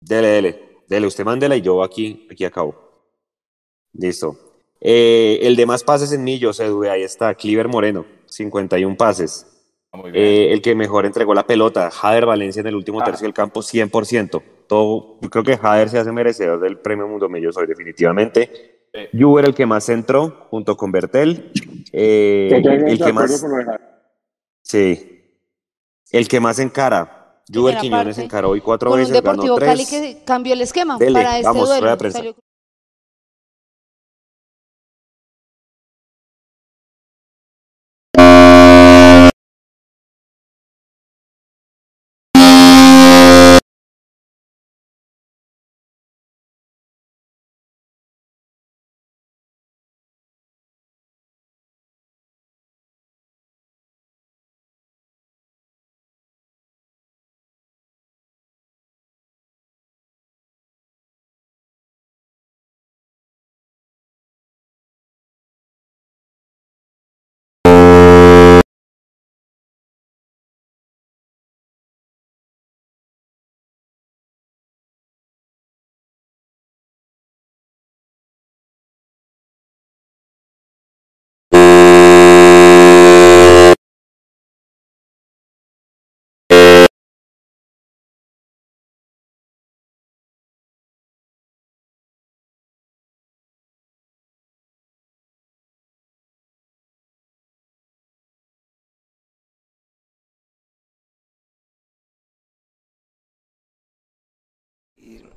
[0.00, 2.74] Dele, dele, dele, usted mándela y yo aquí, aquí acabo.
[3.92, 4.36] Listo.
[4.80, 9.46] Eh, el de más pases en millos, Edu, ahí está, Cliver Moreno, 51 pases.
[9.92, 10.14] Bien.
[10.14, 13.04] Eh, el que mejor entregó la pelota, Jader Valencia en el último Ah.
[13.04, 14.42] tercio del campo, 100%.
[14.66, 18.88] Todo, yo creo que Jader se hace merecedor del premio Mundo Millos hoy, definitivamente.
[19.18, 21.50] Juber el que más entró, junto con Bertel.
[21.92, 22.50] Eh,
[22.86, 23.44] el que más,
[24.62, 25.08] sí.
[26.10, 29.86] El que más encara, Juber Quiñones encaró hoy cuatro con un veces, ganó Deportivo Cali
[29.86, 29.90] tres.
[29.90, 31.96] que cambió el esquema Dele, para este vamos, duelo.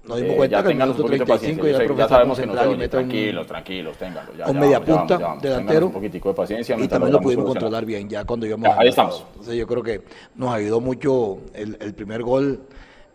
[0.04, 2.88] Nos dimos eh, cuenta que en el minuto 35 ya, ya sabemos que no se
[2.88, 4.34] tranquilos, tranquilos, ténganlo.
[4.36, 5.88] Ya, un media punta, delantero.
[5.88, 6.78] Un poquitico de paciencia.
[6.80, 8.70] Y también lo pudimos controlar bien ya cuando íbamos.
[8.78, 9.26] ahí estamos.
[9.32, 10.02] Entonces yo creo que
[10.36, 12.62] nos ayudó mucho el, el primer gol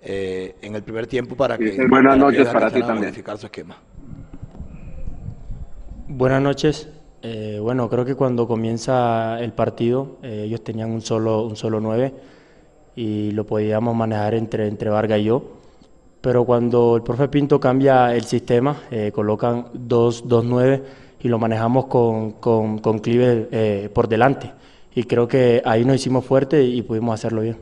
[0.02, 1.76] eh, en el primer tiempo para que.
[1.88, 3.10] Buenas noches para ti también.
[3.10, 3.76] Modificar su esquema.
[6.08, 6.88] Buenas noches.
[7.22, 11.78] Eh, bueno, creo que cuando comienza el partido, eh, ellos tenían un solo, un solo
[11.78, 12.14] 9
[12.96, 15.59] y lo podíamos manejar entre, entre Vargas y yo.
[16.20, 20.82] Pero cuando el profe Pinto cambia el sistema, eh, colocan dos, dos 9
[21.20, 23.00] y lo manejamos con, con, con
[23.92, 24.52] por delante.
[24.94, 27.58] Y creo que ahí nos hicimos fuerte y pudimos hacerlo bien.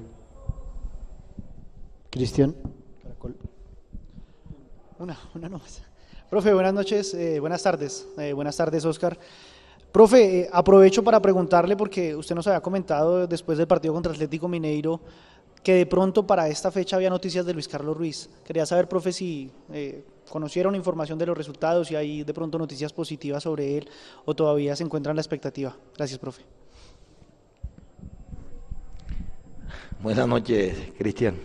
[2.10, 2.54] Cristian.
[4.98, 5.82] Una, una más.
[6.28, 8.08] Profe, buenas noches, buenas tardes.
[8.34, 9.16] buenas tardes, Oscar.
[9.92, 14.46] Profe, eh, aprovecho para preguntarle, porque usted nos había comentado después del partido contra Atlético
[14.46, 15.00] Mineiro
[15.62, 18.28] que de pronto para esta fecha había noticias de Luis Carlos Ruiz.
[18.44, 22.92] Quería saber, profe, si eh, conocieron información de los resultados, si hay de pronto noticias
[22.92, 23.88] positivas sobre él
[24.24, 25.76] o todavía se encuentra en la expectativa.
[25.96, 26.42] Gracias, profe.
[30.00, 31.36] Buenas noches, Cristian.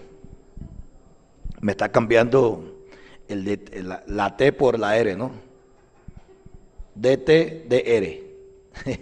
[1.62, 2.86] Me está cambiando
[3.28, 5.32] la, T por la R, ¿no?
[6.96, 7.68] DT,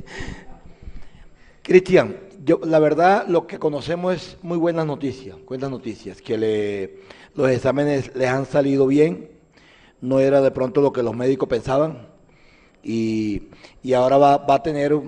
[1.62, 6.98] Cristian, yo la verdad lo que conocemos es muy buenas noticias, buenas noticias, que le,
[7.36, 9.30] los exámenes les han salido bien,
[10.02, 12.08] no era de pronto lo que los médicos pensaban
[12.84, 13.44] y,
[13.94, 15.00] ahora va, a tener,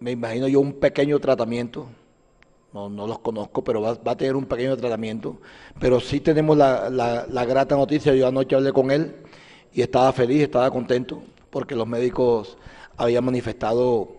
[0.00, 1.86] me imagino yo, un pequeño tratamiento,
[2.72, 5.38] no, los conozco, pero va, a tener un pequeño tratamiento,
[5.78, 9.14] pero sí tenemos la, la, grata noticia, yo anoche hablé con él
[9.72, 12.56] y estaba feliz, estaba contento, porque los médicos
[12.96, 14.16] había manifestado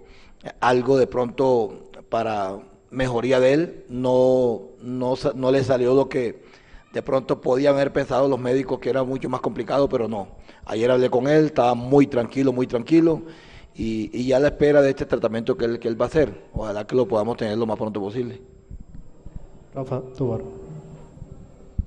[0.60, 2.60] algo de pronto para
[2.92, 6.44] mejoría de él, no, no, no le salió lo que
[6.94, 10.28] de pronto podían haber pensado los médicos que era mucho más complicado, pero no.
[10.66, 13.24] Ayer hablé con él, estaba muy tranquilo, muy tranquilo,
[13.74, 16.40] y, ya la espera de este tratamiento que él, que él va a hacer.
[16.54, 18.40] Ojalá que lo podamos tener lo más pronto posible.
[19.74, 20.42] Rafa, Tobar.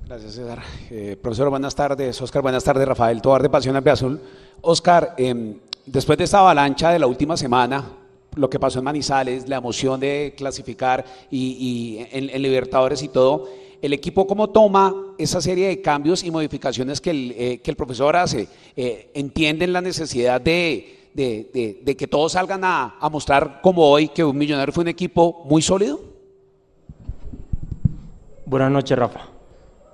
[0.07, 0.59] Gracias, César.
[0.91, 2.21] Eh, profesor, buenas tardes.
[2.21, 2.85] Oscar, buenas tardes.
[2.85, 4.19] Rafael Tobar de Pasión Azul.
[4.59, 7.85] Oscar, em, después de esta avalancha de la última semana,
[8.37, 13.47] lo que pasó en Manizales, la emoción de clasificar y, en, Libertadores y todo,
[13.81, 17.77] el equipo cómo toma esa serie de cambios y modificaciones que el, eh, que el
[17.77, 23.83] profesor hace, eh, entienden la necesidad de, de, que todos salgan a, a, mostrar como
[23.89, 25.99] hoy que un millonario fue un equipo muy sólido.
[28.45, 29.21] Buenas noches, Rafa.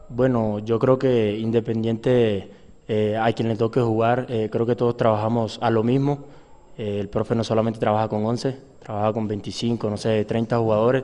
[0.09, 2.51] Bueno, yo creo que independiente
[2.87, 6.25] eh, hay quien le toque jugar, eh, creo que todos trabajamos a lo mismo.
[6.77, 11.03] Eh, el profe no solamente trabaja con 11, trabaja con 25, no sé, 30 jugadores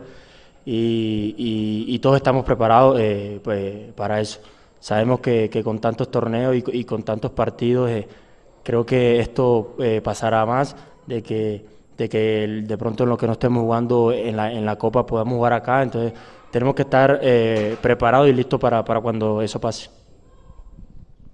[0.66, 3.00] y, todos estamos preparados
[3.44, 4.40] pues, para eso.
[4.80, 7.90] Sabemos que, con tantos torneos y, con tantos partidos,
[8.64, 11.66] creo que esto pasará más de que,
[11.98, 15.06] de que de pronto en lo que no estemos jugando en la, en la Copa
[15.06, 15.84] podamos jugar acá.
[15.84, 16.14] Entonces
[16.52, 17.20] tenemos que estar
[17.82, 19.90] preparados y listos para, para cuando eso pase.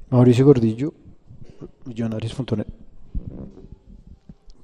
[0.10, 0.94] Mauricio Gordillo,
[1.86, 2.85] Millonarios.net.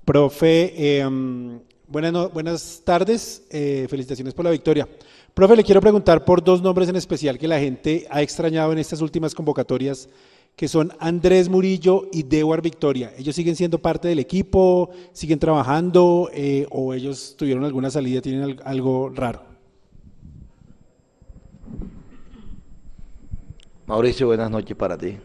[0.06, 4.88] Profe, em, buenas, buenas tardes, eh, felicitaciones por la victoria.
[5.34, 8.80] Profe, le quiero preguntar por dos nombres en especial que la gente ha extrañado en
[8.80, 10.10] estas últimas convocatorias,
[10.56, 13.14] que son Andrés Murillo y Dewar Victoria.
[13.18, 18.60] ¿Ellos siguen siendo parte del equipo, siguen trabajando eh, o ellos tuvieron alguna salida, tienen
[18.66, 19.44] algo raro?
[23.86, 25.18] Mauricio, buenas noches para ti.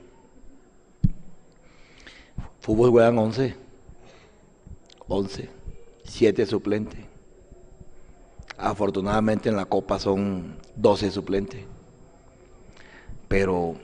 [2.61, 3.66] Fútbol juegan 11.
[5.09, 5.49] 11.
[6.05, 7.01] 7 suplentes.
[8.59, 11.61] Afortunadamente en la Copa son 12 suplentes.
[13.29, 13.75] Pero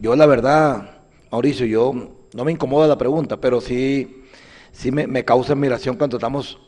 [0.00, 0.98] yo la verdad,
[1.30, 1.92] Mauricio, yo
[2.32, 4.24] no me incomoda la pregunta, pero sí,
[4.72, 6.58] sí me, causa admiración cuando estamos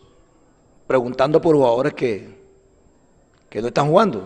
[0.87, 2.29] preguntando por jugadores que,
[3.49, 4.25] que no están jugando.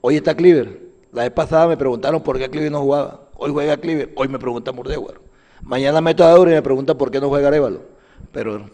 [0.00, 0.86] Hoy está Cleaver.
[1.12, 3.28] La vez pasada me preguntaron por qué Cleaver no jugaba.
[3.36, 4.12] Hoy juega Cleaver.
[4.16, 5.20] Hoy me preguntan por Dewar.
[5.62, 7.95] Mañana meto a Euro y me pregunta por qué no juega Arevalo.
[8.32, 8.66] Pero,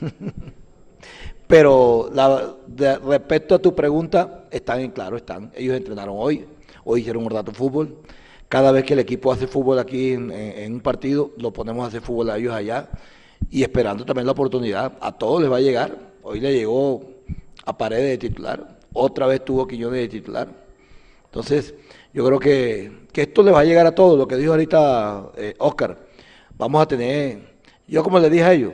[1.46, 2.10] pero
[3.06, 5.52] respecto a tu pregunta, están en claro, están.
[5.54, 6.46] Ellos entrenaron hoy,
[6.84, 7.98] hoy hicieron un rato fútbol.
[8.48, 12.00] Cada vez que el equipo hace fútbol aquí en, un partido, lo ponemos a hacer
[12.00, 12.88] fútbol a ellos allá
[13.50, 14.96] y esperando también la oportunidad.
[15.00, 15.96] A todos les va a llegar.
[16.22, 17.02] Hoy le llegó
[17.64, 20.48] a Paredes de titular, otra vez tuvo Quiñones de titular.
[21.24, 21.74] Entonces,
[22.14, 25.54] yo creo que, esto le va a llegar a todos, lo que dijo ahorita eh,
[25.58, 25.98] Oscar.
[26.56, 27.55] Vamos a tener,
[27.86, 28.72] yo como le dije a ellos,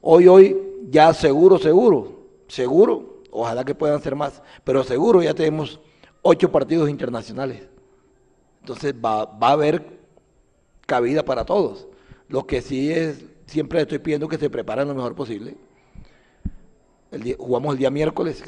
[0.00, 0.56] hoy, hoy,
[0.90, 5.80] ya seguro, seguro, seguro, ojalá que puedan ser más, pero seguro ya tenemos
[6.22, 7.68] ocho partidos internacionales
[8.60, 9.98] Entonces va, va a haber
[10.86, 11.86] cabida para todos.
[12.28, 15.56] Lo que sí es, siempre estoy pidiendo que se preparen lo mejor posible.
[17.10, 18.44] El día- jugamos el día miércoles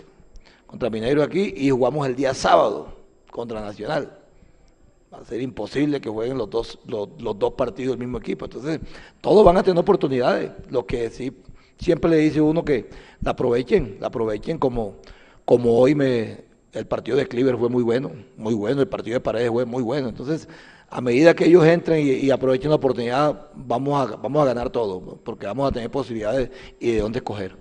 [0.66, 2.94] contra Mineiro aquí y jugamos el día sábado
[3.30, 4.18] contra Nacional.
[5.12, 8.44] Va a ser imposible que jueguen los dos, los, los dos partidos del mismo equipo.
[8.44, 8.81] Entonces,
[9.20, 10.53] todos van a tener oportunidades.
[10.70, 11.33] Lo que sí
[11.79, 12.90] siempre le dice uno que
[13.23, 14.96] la aprovechen, la aprovechen como,
[15.44, 19.20] como hoy me, el partido de Cleaver fue muy bueno, muy bueno, el partido de
[19.20, 20.09] Paredes fue muy bueno.
[20.09, 20.49] Entonces,
[20.88, 24.70] a medida que ellos entren y, y aprovechen la oportunidad, vamos a, vamos a ganar
[24.70, 27.57] todo, porque vamos a tener posibilidades y de dónde escoger.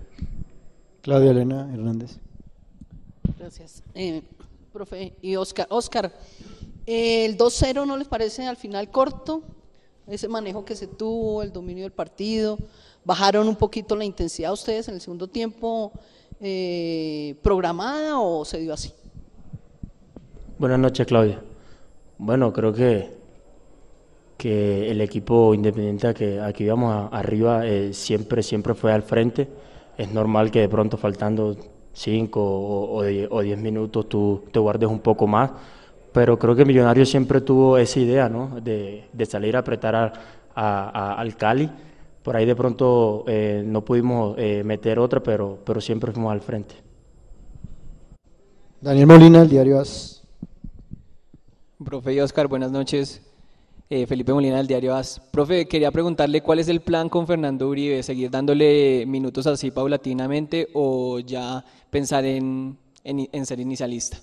[1.01, 2.19] Claudia Elena Hernández.
[3.37, 3.83] Gracias.
[3.95, 4.21] Eh,
[4.73, 6.11] profe, y Oscar, Oscar,
[6.91, 9.43] ¿el 2-0 no les parece al final corto?
[10.07, 12.57] Ese manejo que se tuvo, el dominio del partido,
[13.05, 15.91] bajaron un poquito la intensidad ustedes en el segundo tiempo
[16.41, 18.91] eh, programada o se dio así?
[20.57, 21.41] Buenas noches, Claudia.
[22.17, 23.11] Bueno, creo que,
[24.37, 29.47] que el equipo independiente a que aquí íbamos arriba eh, siempre, siempre fue al frente.
[29.97, 31.55] Es normal que de pronto faltando
[31.93, 35.51] 5 o, o die- o 10 minutos tú te guardes un poco más,
[36.19, 38.59] pero creo que Millonarios siempre tuvo esa idea, ¿no?
[38.59, 40.11] De, de salir a apretar a-
[40.53, 41.69] a- a- al Cali.
[42.21, 46.41] Por ahí de pronto eh, no pudimos eh, meter otra, pero, pero siempre fuimos al
[46.41, 46.75] frente.
[48.81, 50.21] Daniel Molina, el diario AS.
[51.85, 53.21] Profe y Oscar, buenas noches.
[53.89, 55.21] Eh, Felipe Molina del diario AS.
[55.31, 60.67] Profe, quería preguntarle cuál es el plan con Fernando Uribe, seguir dándole minutos así paulatinamente
[60.73, 64.17] o ya pensar en, en- en ser inicialista.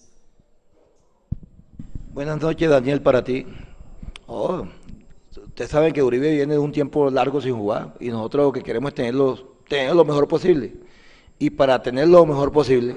[2.16, 3.44] Buenas noches, Daniel, para ti.
[4.26, 4.64] Oh,
[5.48, 8.62] ustedes saben que Uribe viene de un tiempo largo sin jugar y nosotros lo que
[8.62, 10.72] queremos es tenerlo, tener lo mejor posible.
[11.38, 12.96] Y para tener lo mejor posible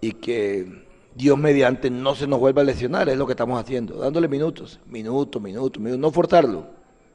[0.00, 0.84] y que
[1.14, 4.80] Dios mediante no se nos vuelva a lesionar, es lo que estamos haciendo, dándole minutos,
[4.84, 6.66] minutos, minutos, minutos, no forzarlo.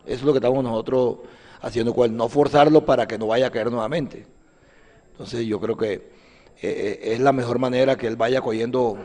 [0.06, 1.17] Eso es lo que estamos nosotros
[1.60, 4.26] haciendo él, no forzarlo para que no vaya a caer nuevamente.
[5.12, 6.02] Entonces yo creo que eh,
[6.62, 8.98] eh, es la mejor manera que él vaya cogiendo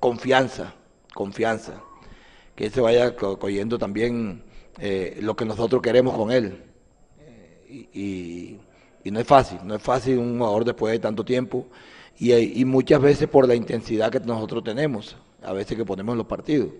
[0.00, 0.74] confianza,
[1.16, 1.82] confianza,
[2.54, 4.44] que él se vaya co- cogiendo también
[4.78, 6.62] eh, lo que nosotros queremos con él.
[7.20, 7.88] Eh,
[9.04, 11.66] y, no es fácil, no es fácil un jugador después de tanto tiempo
[12.18, 16.18] y, y muchas veces por la intensidad que nosotros tenemos, a veces que ponemos en
[16.18, 16.70] los partidos.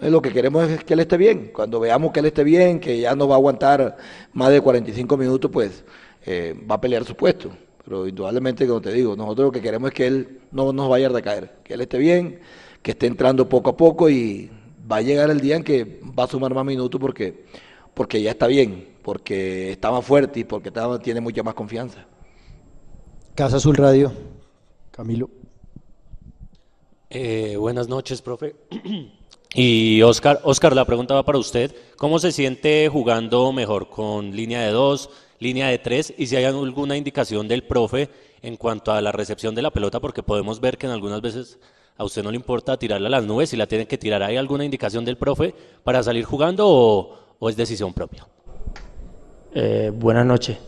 [0.00, 1.50] Lo que queremos es que él esté bien.
[1.54, 3.96] Cuando veamos que él esté bien, que ya no va a aguantar
[4.32, 5.84] más de 45 minutos, pues
[6.24, 7.50] eh, va a pelear su puesto.
[7.84, 11.06] Pero indudablemente, como te digo, nosotros lo que queremos es que él no nos vaya
[11.08, 12.40] a recaer, que él esté bien,
[12.84, 14.50] que esté entrando poco a poco y
[14.90, 17.46] va a llegar el día en que va a sumar más minutos porque,
[17.94, 22.06] porque ya está bien, porque está más fuerte y porque está- tiene mucha más confianza.
[23.34, 24.12] Casa Azul Radio.
[24.90, 25.30] Camilo.
[27.10, 28.54] Eh, buenas noches, profe.
[29.56, 31.72] Y Oscar, Oscar, la pregunta va para usted.
[31.96, 36.12] ¿Cómo se siente jugando mejor con línea de dos, línea de tres?
[36.18, 38.10] Y si hay alguna indicación del profe
[38.42, 41.60] en cuanto a la recepción de la pelota, porque podemos ver que en algunas veces
[41.96, 44.22] a usted no le importa tirarla a las nubes, si la tienen que tirar.
[44.22, 48.26] ¿Hay alguna indicación del profe para salir jugando o, es decisión propia?
[49.54, 50.58] Eh, buenas noches.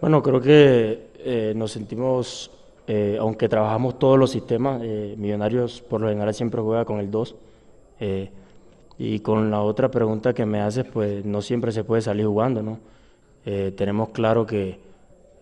[0.00, 2.50] Bueno, creo que eh, nos sentimos,
[2.86, 4.80] eh, aunque trabajamos todos los sistemas,
[5.16, 7.34] Millonarios por lo general siempre juega con el 2.
[8.00, 8.30] eh,
[8.96, 12.62] y con la otra pregunta que me haces, pues no siempre se puede salir jugando,
[12.62, 12.78] ¿no?
[13.44, 14.78] Tenemos claro que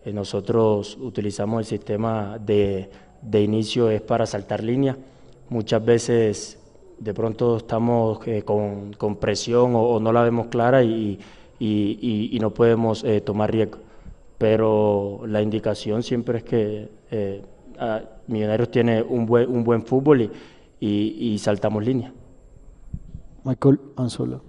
[0.06, 2.88] nosotros utilizamos el sistema de,
[3.22, 4.96] de inicio es para saltar línea.
[5.48, 6.58] Muchas veces
[6.98, 11.18] de pronto estamos eh, con, con presión o, o no la vemos clara y,
[11.58, 13.78] y- y- y no podemos eh, tomar riesgo.
[14.38, 17.42] Pero la indicación siempre es que eh,
[18.28, 20.30] Millonarios tiene un buen, un buen fútbol y,
[20.80, 22.12] y- y saltamos línea.
[23.44, 24.40] Michael Anzola.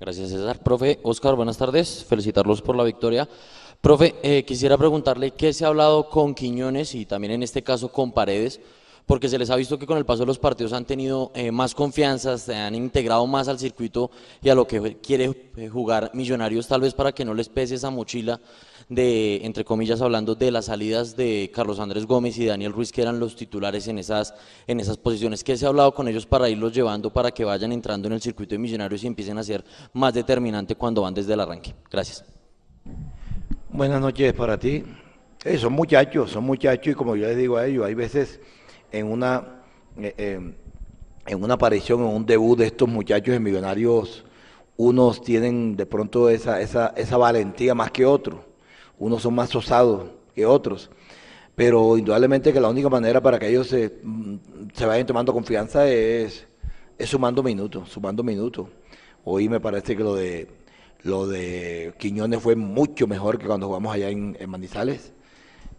[0.00, 0.58] Gracias, César.
[0.58, 2.04] Profe, Oscar, buenas tardes.
[2.04, 3.28] Felicitarlos por la victoria.
[3.82, 7.90] Profe, eh, quisiera preguntarle qué se ha hablado con Quiñones y también en este caso
[7.90, 8.60] con Paredes,
[9.06, 11.50] porque se les ha visto que con el paso de los partidos han tenido eh,
[11.50, 16.12] más confianza, se han integrado más al circuito y a lo que quiere eh, jugar
[16.14, 18.40] Millonarios, tal vez para que no les pese esa mochila
[18.88, 23.02] de, entre comillas, hablando de las salidas de Carlos Andrés Gómez y Daniel Ruiz, que
[23.02, 24.32] eran los titulares en esas,
[24.68, 25.42] en esas posiciones.
[25.42, 28.22] ¿Qué se ha hablado con ellos para irlos llevando para que vayan entrando en el
[28.22, 31.74] circuito de Millonarios y empiecen a ser más determinante cuando van desde el arranque?
[31.90, 32.24] Gracias.
[33.74, 34.84] Buenas noches para ti.
[35.44, 38.38] Eh, son muchachos, son muchachos y como yo les digo a ellos, hay veces
[38.90, 39.62] en una,
[39.96, 40.54] eh, eh,
[41.26, 44.26] en una aparición, en un debut de estos muchachos en Millonarios,
[44.76, 48.40] unos tienen de pronto esa, esa, esa valentía más que otros,
[48.98, 50.90] unos son más osados que otros,
[51.54, 54.36] pero indudablemente que la única manera para que ellos se, mm,
[54.74, 56.46] se vayan tomando confianza es,
[56.98, 58.68] es sumando minutos, sumando minutos.
[59.24, 60.61] Hoy me parece que lo de
[61.04, 65.12] lo de Quiñones fue mucho mejor que cuando jugamos allá en, Manizales.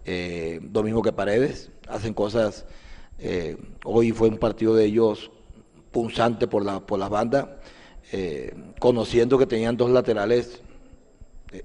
[0.06, 2.66] Eh, lo mismo que Paredes, hacen cosas.
[3.20, 5.32] Eh, hoy fue un partido de ellos
[5.92, 7.48] punzante por, la, por las bandas,
[8.12, 10.62] eh, conociendo que tenían dos laterales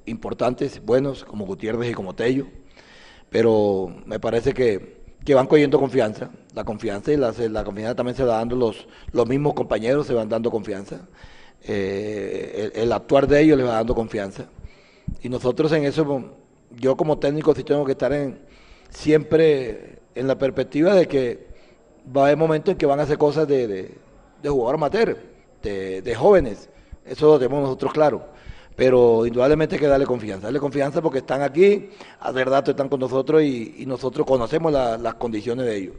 [0.05, 2.47] importantes, buenos, como Gutiérrez y como Tello,
[3.31, 4.99] pero me parece que,
[5.35, 9.29] van cogiendo confianza, la confianza y la, la, confianza también se va dando los, los
[9.29, 11.07] mismos compañeros, se van dando confianza,
[11.65, 14.47] eh, el, actuar de ellos les va dando confianza.
[15.23, 16.25] Y nosotros en eso,
[16.77, 18.39] yo como técnico sí tengo que estar en,
[18.91, 21.49] siempre en la perspectiva de que
[22.17, 23.95] va a haber momentos en que van a hacer cosas de, de,
[24.43, 24.91] de jugador
[25.63, 26.69] de, jóvenes,
[27.05, 28.39] eso lo tenemos nosotros claro
[28.79, 31.91] pero indudablemente hay que darle confianza, darle confianza porque están aquí,
[32.21, 35.95] hace rato están con nosotros y, nosotros conocemos las condiciones de ellos.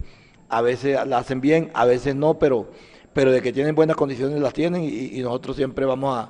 [0.47, 2.69] A veces la hacen bien, a veces no, pero,
[3.13, 6.29] pero de que tienen buenas condiciones las tienen y, nosotros siempre vamos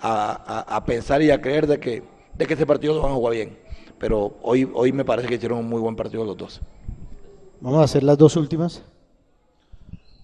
[0.00, 2.02] a, pensar y a creer de que,
[2.34, 3.58] de que ese partido lo van a jugar bien.
[3.98, 6.60] Pero hoy, hoy me parece que hicieron un muy buen partido los dos.
[7.60, 8.82] Vamos a hacer las dos últimas.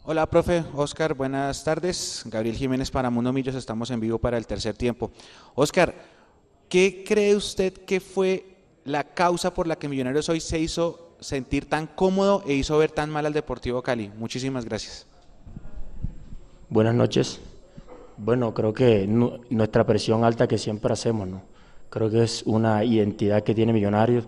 [0.05, 0.63] Hola, profe.
[0.75, 2.23] Oscar, buenas tardes.
[2.27, 5.11] Gabriel Jiménez para Mundo Millos, estamos en vivo para el tercer tiempo.
[5.55, 5.95] Oscar,
[6.69, 11.69] ¿qué cree usted que fue la causa por la que Millonarios hoy se hizo sentir
[11.69, 14.13] tan cómodo e hizo ver tan mal al Deportivo Cali?
[14.17, 15.07] Muchísimas gracias.
[16.75, 17.41] Buenas noches.
[18.17, 21.43] Bueno, creo que nuestra presión alta que siempre hacemos, ¿no?
[21.89, 24.27] Creo que es una identidad que tiene Millonarios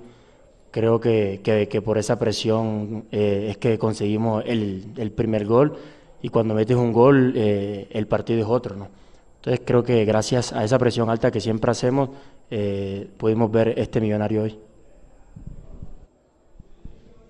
[0.71, 5.77] creo que, que, por esa presión eh, es que conseguimos el, el, primer gol
[6.23, 8.77] y cuando metes un gol eh, el partido es otro.
[8.77, 8.91] ¿no?
[9.39, 12.11] Entonces creo que gracias a esa presión alta que siempre hacemos
[12.49, 14.57] eh, pudimos ver este millonario hoy.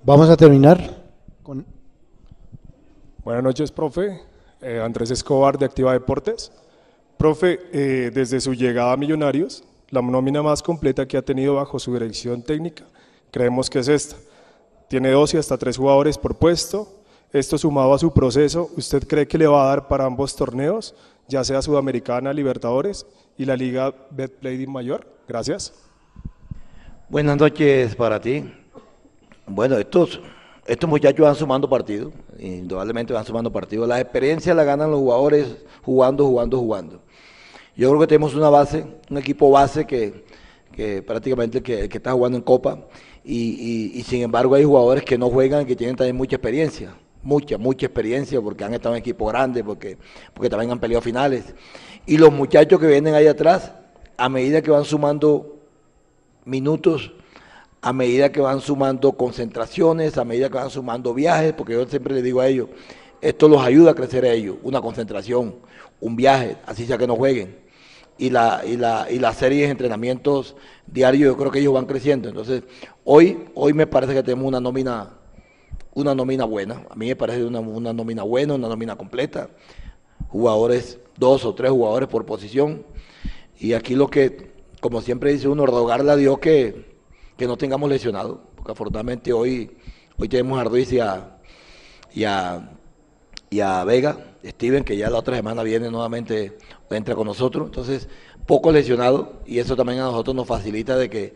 [0.05, 0.79] Vamos a terminar
[1.43, 1.65] con...
[3.25, 4.36] Buenas noches, profe.
[4.61, 6.53] Andrés Escobar de Activa Deportes.
[7.17, 11.93] Profe, desde su llegada a Millonarios, la nómina más completa que ha tenido bajo su
[11.93, 12.85] dirección técnica
[13.37, 14.17] creemos que es esta.
[14.89, 16.89] Tiene dos y hasta tres jugadores por puesto.
[17.35, 20.95] Esto sumado a su proceso, ¿usted cree que le va a dar para ambos torneos,
[21.29, 23.05] ya sea Sudamericana, Libertadores
[23.37, 25.07] y la Liga Betplay Mayor?
[25.29, 25.75] Gracias.
[27.11, 28.51] Buenas noches para ti.
[29.47, 30.19] Bueno, estos,
[30.67, 33.89] estos muchachos van sumando partidos, indudablemente van sumando partidos.
[33.89, 37.01] La experiencia la ganan los jugadores jugando, jugando, jugando.
[37.77, 40.25] Yo creo que tenemos una base, un equipo base que,
[40.73, 42.81] que prácticamente que, está jugando en Copa
[43.25, 47.87] y, sin embargo hay jugadores que no juegan que tienen también mucha experiencia, mucha, mucha
[47.87, 49.99] experiencia porque han estado en equipos grandes, porque,
[50.33, 51.55] porque también han peleado finales.
[52.07, 53.73] Y los muchachos que vienen ahí atrás,
[54.17, 55.57] a medida que van sumando
[56.45, 57.13] minutos,
[57.87, 62.15] a medida que van sumando concentraciones, a medida que van sumando viajes, porque yo siempre
[62.15, 62.69] les digo a ellos,
[63.21, 65.55] esto los ayuda a crecer a ellos, una concentración,
[66.01, 67.65] un viaje, así sea que no jueguen
[68.19, 70.57] y la, y la, y la serie de entrenamientos
[70.89, 72.29] diarios, yo creo que ellos van creciendo.
[72.29, 72.65] Entonces,
[73.05, 75.11] hoy, hoy me parece que tenemos una nómina,
[75.95, 76.83] una nómina buena.
[76.91, 79.49] A mí me parece una, una nómina buena, una nómina completa.
[80.27, 82.85] Jugadores, dos o tres jugadores por posición.
[83.61, 86.96] Y aquí lo que, como siempre dice uno, rogarle a Dios que,
[87.37, 88.39] que no tengamos lesionados.
[88.55, 89.77] Porque afortunadamente hoy,
[90.19, 91.39] hoy tenemos a Ruiz y a,
[92.13, 92.71] y a,
[93.51, 96.59] y a Vega, Steven, que ya la otra semana viene nuevamente
[96.91, 97.67] entra con nosotros.
[97.67, 98.09] Entonces,
[98.47, 101.35] poco lesionado y eso también a nosotros nos facilita de que,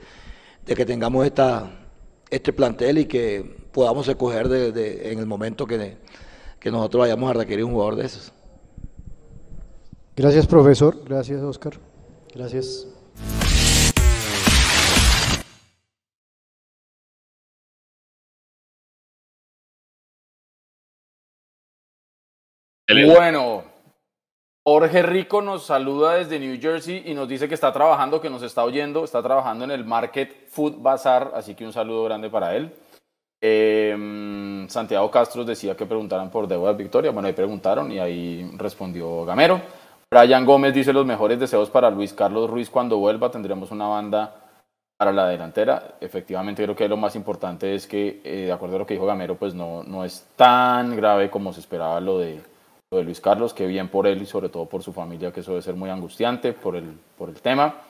[0.64, 1.70] de que tengamos esta,
[2.30, 5.96] este plantel y que podamos escoger de, en el momento que,
[6.58, 8.32] que nosotros vayamos a requerir un jugador de esos.
[10.16, 11.02] Gracias, profesor.
[11.04, 11.74] Gracias, Oscar.
[12.34, 12.86] Gracias.
[22.92, 23.62] Bueno,
[24.64, 28.42] Jorge Rico nos saluda desde New Jersey y nos dice que está trabajando, que nos
[28.42, 32.56] está oyendo, está trabajando en el Market Food Bazaar, así que un saludo grande para
[32.56, 32.72] él.
[33.40, 39.24] Em, Santiago Castro decía que preguntaran por Débora Victoria, bueno, ahí preguntaron y ahí respondió
[39.24, 39.60] Gamero.
[40.10, 44.34] Brian Gómez dice los mejores deseos para Luis Carlos Ruiz cuando vuelva, tendremos una banda
[44.98, 45.94] para la delantera.
[46.00, 49.06] Efectivamente creo que lo más importante es que, eh, de acuerdo a lo que dijo
[49.06, 52.40] Gamero, pues no, no es tan grave como se esperaba lo de
[52.92, 55.52] de Luis Carlos, que bien por él y sobre todo por su familia, que eso
[55.52, 57.82] debe ser muy angustiante por el, por el tema.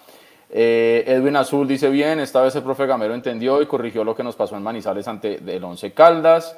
[0.50, 4.22] Eh, Edwin Azul dice bien, esta vez el profe Gamero entendió y corrigió lo que
[4.22, 6.54] nos pasó en Manizales ante el Once Caldas.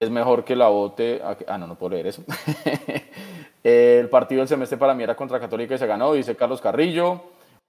[0.00, 1.20] Es mejor que la bote.
[1.46, 2.24] Ah, no, no puedo leer eso.
[3.62, 7.20] el partido del semestre para mí era contra Católica y se ganó, dice Carlos Carrillo.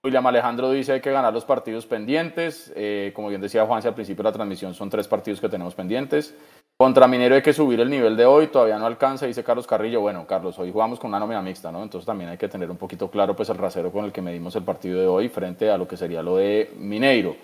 [0.01, 2.71] William Alejandro dice hay que ganar los partidos pendientes.
[2.77, 5.75] Eh, como bien decía Juanse al principio de la transmisión, son tres partidos que tenemos
[5.75, 6.33] pendientes.
[6.77, 10.01] Contra Minero hay que subir el nivel de hoy, todavía no alcanza, dice Carlos Carrillo.
[10.01, 11.81] Bueno, Carlos, hoy jugamos con una nómina mixta, ¿no?
[11.81, 14.57] Entonces también hay que tener un poquito claro pues el rasero con el que medimos
[14.57, 17.37] el partido de hoy frente a lo que sería lo de Mineiro.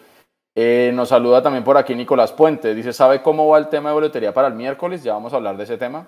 [0.54, 2.76] Eh, nos saluda también por aquí Nicolás Puente.
[2.76, 5.02] Dice, ¿sabe cómo va el tema de boletería para el miércoles?
[5.02, 6.08] Ya vamos a hablar de ese tema.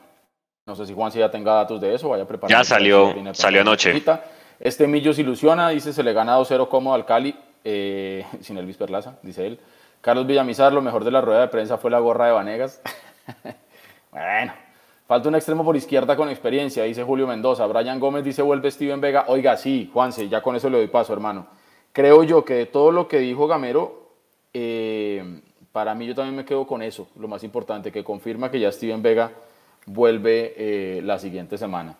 [0.65, 2.59] No sé si Juan si ya tenga datos de eso, vaya preparando.
[2.59, 4.03] Ya salió, salió anoche.
[4.59, 9.15] Este Millos ilusiona, dice, se le gana 2-0 cómodo al Cali, eh, sin Elvis Perlaza,
[9.21, 9.59] dice él.
[10.01, 12.81] Carlos Villamizar, lo mejor de la rueda de prensa fue la gorra de Vanegas.
[14.11, 14.53] bueno,
[15.07, 17.65] falta un extremo por izquierda con experiencia, dice Julio Mendoza.
[17.67, 19.25] Brian Gómez dice, vuelve Steven Vega.
[19.27, 21.47] Oiga, sí, Juanse, ya con eso le doy paso, hermano.
[21.91, 24.09] Creo yo que de todo lo que dijo Gamero,
[24.53, 28.59] eh, para mí yo también me quedo con eso, lo más importante, que confirma que
[28.59, 29.31] ya Steven Vega
[29.85, 31.95] vuelve eh, la siguiente semana.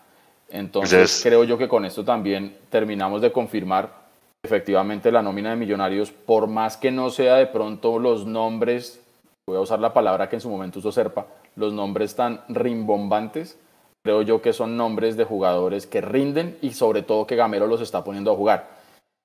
[0.49, 4.03] Entonces creo yo que con esto también terminamos de confirmar
[4.43, 9.02] efectivamente la nómina de millonarios, por más que no sea de pronto los nombres,
[9.47, 13.59] voy a usar la palabra que en su momento usó Serpa, los nombres tan rimbombantes,
[14.03, 17.81] creo yo que son nombres de jugadores que rinden y sobre todo que Gamero los
[17.81, 18.67] está poniendo a jugar.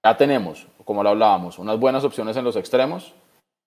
[0.05, 3.15] Ya tenemos, como lo hablábamos, unas buenas opciones en los extremos,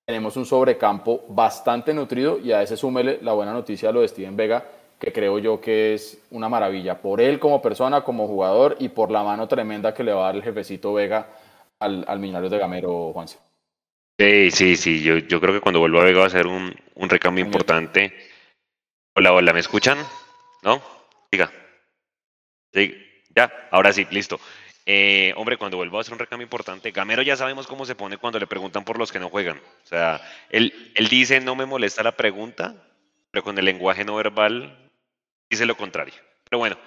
[0.05, 4.07] tenemos un sobrecampo bastante nutrido y a ese súmele la buena noticia de lo de
[4.07, 4.65] Steven Vega,
[4.99, 9.09] que creo yo que es una maravilla, por él como persona, como jugador y por
[9.09, 11.27] la mano tremenda que le va a dar el jefecito Vega
[11.79, 13.39] al, al Millonarios de Gamero, Juanse.
[14.21, 16.71] Sí, sí, sí, yo, yo creo que cuando vuelva a Vega va a ser un,
[16.93, 18.15] un recambio importante.
[19.15, 19.97] Hola, hola, ¿me escuchan?
[20.61, 20.79] ¿No?
[21.31, 21.51] Diga.
[22.71, 22.95] Sí,
[23.35, 24.39] ya, ahora sí, listo.
[24.85, 28.17] Eh, hombre, cuando vuelva a ser un recambio importante, Gamero ya sabemos cómo se pone
[28.17, 29.57] cuando le preguntan por los que no juegan.
[29.57, 32.75] O sea, él, él dice, no me molesta la pregunta,
[33.31, 34.91] pero con el lenguaje no verbal
[35.49, 36.13] dice lo contrario.
[36.47, 36.77] Pero bueno,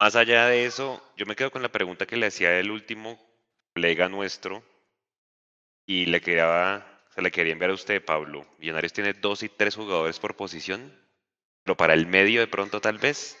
[0.00, 3.24] más allá de eso, yo me quedo con la pregunta que le hacía el último
[3.72, 4.64] colega nuestro
[5.86, 8.46] y le quedaba, se le quería enviar a usted, Pablo.
[8.58, 10.92] Millonarios tiene dos y tres jugadores por posición,
[11.62, 13.38] pero para el medio de pronto tal vez.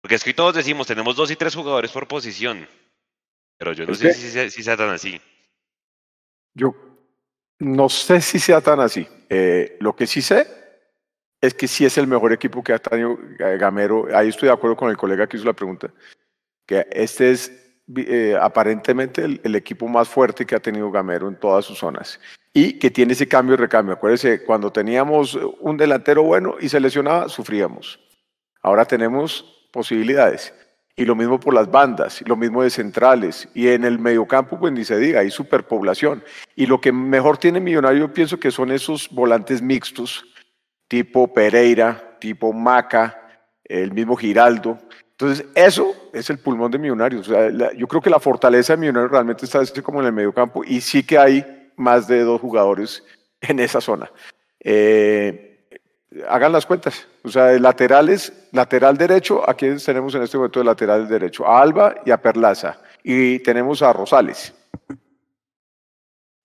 [0.00, 2.66] Porque es que todos decimos, tenemos dos y tres jugadores por posición,
[3.58, 5.20] pero yo no sé si, si, sea tan así.
[6.54, 6.74] Yo
[7.58, 9.06] no sé si sea tan así.
[9.28, 10.46] Eh, lo que sí sé
[11.40, 14.08] es que sí es el mejor equipo que ha tenido Gamero.
[14.16, 15.92] Ahí estoy de acuerdo con el colega que hizo la pregunta.
[16.66, 17.59] Que este es
[17.96, 22.20] eh, aparentemente el, equipo más fuerte que ha tenido Gamero en todas sus zonas.
[22.52, 23.94] Y que tiene ese cambio y recambio.
[23.94, 28.00] Acuérdese, cuando teníamos un delantero bueno y se lesionaba, sufríamos.
[28.62, 30.54] Ahora tenemos posibilidades.
[30.96, 33.48] Y lo mismo por las bandas, y lo mismo de centrales.
[33.54, 36.22] Y en el mediocampo, pues ni se diga, hay superpoblación.
[36.56, 40.26] Y lo que mejor tiene Millonario, yo pienso que son esos volantes mixtos
[40.90, 43.16] tipo Pereira, tipo Maca,
[43.62, 44.76] el mismo Giraldo.
[45.20, 47.28] Entonces, eso es el pulmón de Millonarios.
[47.28, 50.32] O sea, yo creo que la fortaleza de Millonarios realmente está como en el medio
[50.32, 53.04] campo y sí que hay más de dos jugadores
[53.42, 54.10] en esa zona.
[54.60, 55.66] Eh,
[56.26, 57.06] hagan las cuentas.
[57.22, 61.60] O sea, de laterales, lateral derecho, aquí tenemos en este momento de lateral derecho a
[61.60, 62.80] Alba y a Perlaza.
[63.02, 64.54] Y tenemos a Rosales.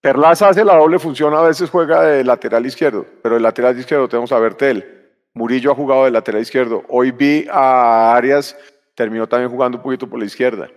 [0.02, 4.10] Perlaza hace la doble función, a veces juega de lateral izquierdo, pero de lateral izquierdo
[4.10, 4.95] tenemos a Bertel.
[5.36, 6.84] Murillo ha jugado de lateral izquierdo.
[6.88, 8.58] Hoy vi a Arias,
[8.96, 10.72] terminó también jugando un poquito por la izquierda.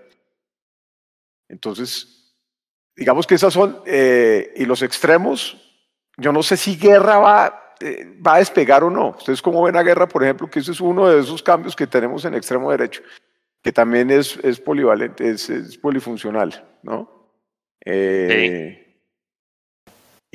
[1.49, 2.37] Entonces,
[2.95, 5.57] digamos que esas son, eh, y los extremos,
[6.17, 9.11] yo no sé si Guerra va, eh, va a despegar o no.
[9.11, 11.87] Ustedes cómo ven a Guerra, por ejemplo, que ese es uno de esos cambios que
[11.87, 13.03] tenemos en extremo derecho,
[13.63, 17.31] que también es, es polivalente, es, polifuncional, ¿no?
[17.85, 18.88] Eh,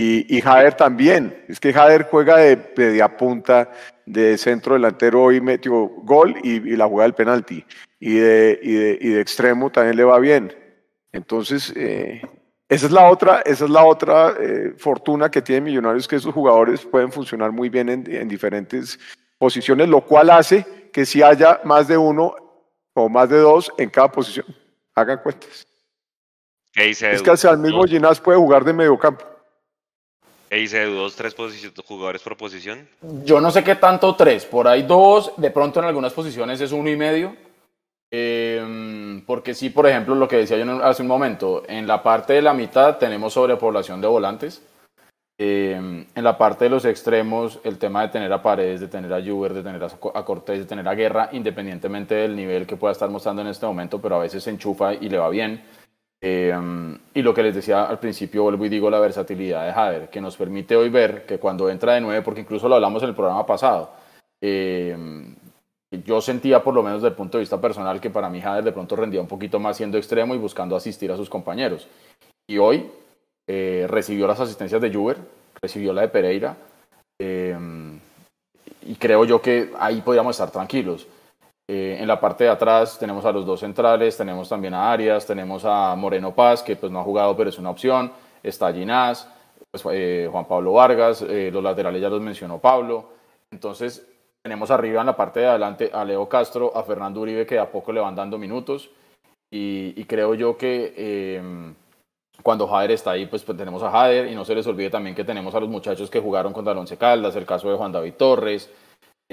[0.03, 3.71] y, y Jader también, es que Jader juega de media punta,
[4.05, 7.65] de centro delantero y metió gol y, la jugada del penalti.
[7.99, 10.53] Y de, y de, y de, extremo también le va bien.
[11.13, 12.21] Entonces, eh,
[12.67, 16.33] esa es la otra, esa es la otra eh, fortuna que tiene Millonarios, que esos
[16.33, 18.99] jugadores pueden funcionar muy bien en, en, diferentes
[19.37, 22.35] posiciones, lo cual hace que si haya más de uno
[22.93, 24.45] o más de dos en cada posición.
[24.95, 25.65] Hagan cuentas.
[26.75, 29.32] es que hasta el mismo Ginás puede jugar de medio campo.
[30.53, 31.35] ¿Qué dice dos, tres
[31.83, 32.87] jugadores por posición?
[33.25, 36.71] Yo no sé qué tanto tres, por ahí dos, de pronto en algunas posiciones es
[36.71, 37.35] uno y medio.
[38.11, 42.33] Em, porque sí, por ejemplo, lo que decía yo hace un momento, en la parte
[42.33, 44.61] de la mitad tenemos sobrepoblación de volantes.
[45.39, 49.11] Em, en la parte de los extremos, el tema de tener a Paredes, de tener
[49.11, 52.91] a Juber, de tener a Cortés, de tener a Guerra, independientemente del nivel que pueda
[52.91, 55.63] estar mostrando en este momento, pero a veces se enchufa y le va bien.
[56.25, 60.09] Em, y lo que les decía al principio, vuelvo y digo la versatilidad de Jader,
[60.09, 63.09] que nos permite hoy ver que cuando entra de nueve, porque incluso lo hablamos en
[63.09, 63.91] el programa pasado,
[64.41, 65.35] em,
[66.05, 68.63] yo sentía, por lo menos desde el punto de vista personal, que para mí Jader
[68.63, 71.89] de pronto rendía un poquito más siendo extremo y buscando asistir a sus compañeros.
[72.47, 72.89] Y hoy
[73.45, 75.17] eh, recibió las asistencias de Juber,
[75.61, 76.55] recibió la de Pereira,
[77.19, 77.57] eh,
[78.87, 81.05] y creo yo que ahí podríamos estar tranquilos.
[81.69, 85.25] Eh, en la parte de atrás tenemos a los dos centrales, tenemos también a Arias,
[85.25, 88.11] tenemos a Moreno Paz, que pues no ha jugado pero es una opción,
[88.41, 89.29] está Ginás,
[89.71, 89.83] pues,
[90.29, 93.09] Juan Pablo Vargas, los laterales ya los mencionó Pablo.
[93.51, 94.05] Entonces
[94.43, 97.71] tenemos arriba en la parte de adelante a Leo Castro, a Fernando Uribe, que a
[97.71, 98.89] poco le van dando minutos.
[99.49, 101.73] Y, creo yo que em,
[102.41, 104.27] cuando Jader está ahí, pues, pues, tenemos a Jader.
[104.27, 106.79] Y no se les olvide también que tenemos a los muchachos que jugaron contra el
[106.79, 108.69] Once Caldas, el caso de Juan David Torres.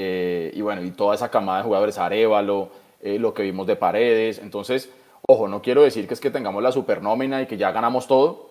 [0.02, 2.70] Eh, y bueno, y toda esa camada de jugadores, Arevalo,
[3.02, 4.38] eh, lo que vimos de Paredes.
[4.38, 4.90] Entonces,
[5.28, 8.48] ojo, no quiero decir que es que tengamos la supernómina y que ya ganamos todo,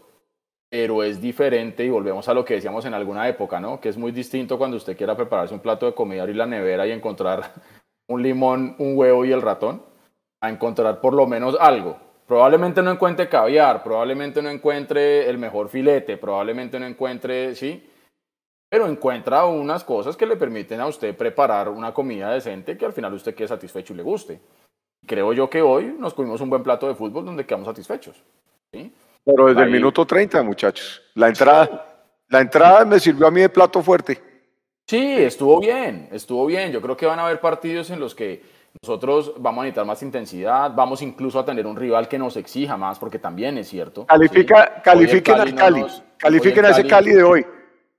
[0.69, 3.81] pero es diferente y volvemos a lo que decíamos en alguna época, ¿no?
[3.81, 6.85] Que es muy distinto cuando usted quiera prepararse un plato de comida, abrir la nevera
[6.85, 7.51] y encontrar
[8.07, 9.81] un limón, un huevo y el ratón,
[10.41, 11.97] a encontrar por lo menos algo.
[12.27, 17.88] Probablemente no encuentre caviar, probablemente no encuentre el mejor filete, probablemente no encuentre, sí,
[18.69, 22.93] pero encuentra unas cosas que le permiten a usted preparar una comida decente que al
[22.93, 24.39] final usted quede satisfecho y le guste.
[25.05, 28.21] Creo yo que hoy nos comimos un buen plato de fútbol donde quedamos satisfechos.
[28.71, 28.93] ¿sí?
[29.25, 31.01] Pero desde el minuto 30, muchachos.
[31.15, 34.21] La entrada, la entrada me sirvió a mí de plato fuerte.
[34.87, 36.71] Sí, estuvo bien, estuvo bien.
[36.71, 38.43] Yo creo que van a haber partidos en los que
[38.81, 42.77] nosotros vamos a necesitar más intensidad, vamos incluso a tener un rival que nos exija
[42.77, 44.05] más, porque también es cierto.
[44.05, 45.85] Califica, Califiquen al Cali,
[46.17, 47.45] califiquen a ese Cali de hoy.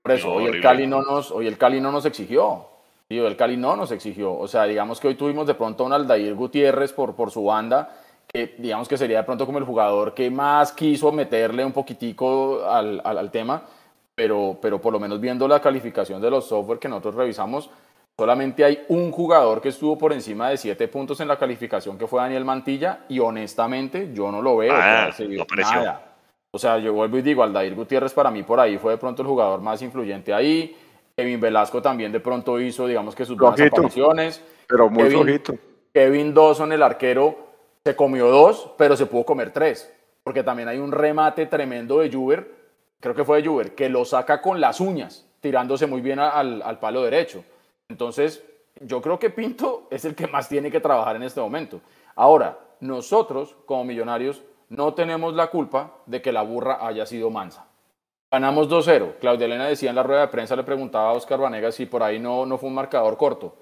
[0.02, 2.66] Por eso, hoy, el Cali no nos, hoy el Cali no nos exigió.
[3.08, 4.36] Sí, el Cali no nos exigió.
[4.36, 7.44] O sea, digamos que hoy tuvimos de pronto a un Aldair Gutiérrez por, por su
[7.44, 7.90] banda
[8.32, 12.64] que digamos que sería de pronto como el jugador que más quiso meterle un poquitico
[12.64, 13.62] al, al, tema,
[14.14, 17.70] pero, pero por lo menos viendo la calificación de los software que nosotros revisamos,
[18.16, 22.06] solamente hay un jugador que estuvo por encima de siete puntos en la calificación, que
[22.06, 24.74] fue Daniel Mantilla, y honestamente yo no lo veo.
[24.76, 26.09] Ah, no nada.
[26.52, 29.22] O sea, yo vuelvo y digo, Aldair Gutiérrez para mí por ahí fue de pronto
[29.22, 30.76] el jugador más influyente ahí.
[31.16, 34.42] Kevin Velasco también de pronto hizo, digamos que sus buenas apariciones.
[34.66, 35.42] Pero muy Kevin,
[35.92, 37.36] Kevin Dawson, el arquero,
[37.84, 39.92] se comió dos, pero se pudo comer tres.
[40.24, 42.50] Porque también hay un remate tremendo de Juber,
[43.00, 46.62] creo que fue de Juber, que lo saca con las uñas, tirándose muy bien al,
[46.62, 47.44] al palo derecho.
[47.88, 48.42] Entonces,
[48.80, 51.80] yo creo que Pinto es el que más tiene que trabajar en este momento.
[52.14, 57.66] Ahora, nosotros, como millonarios, no tenemos la culpa de que la burra haya sido mansa.
[58.32, 59.16] Ganamos 2-0.
[59.20, 62.02] Claudia Elena decía en la rueda de prensa, le preguntaba a Oscar Vanegas si por
[62.02, 63.56] ahí no, no fue un marcador corto.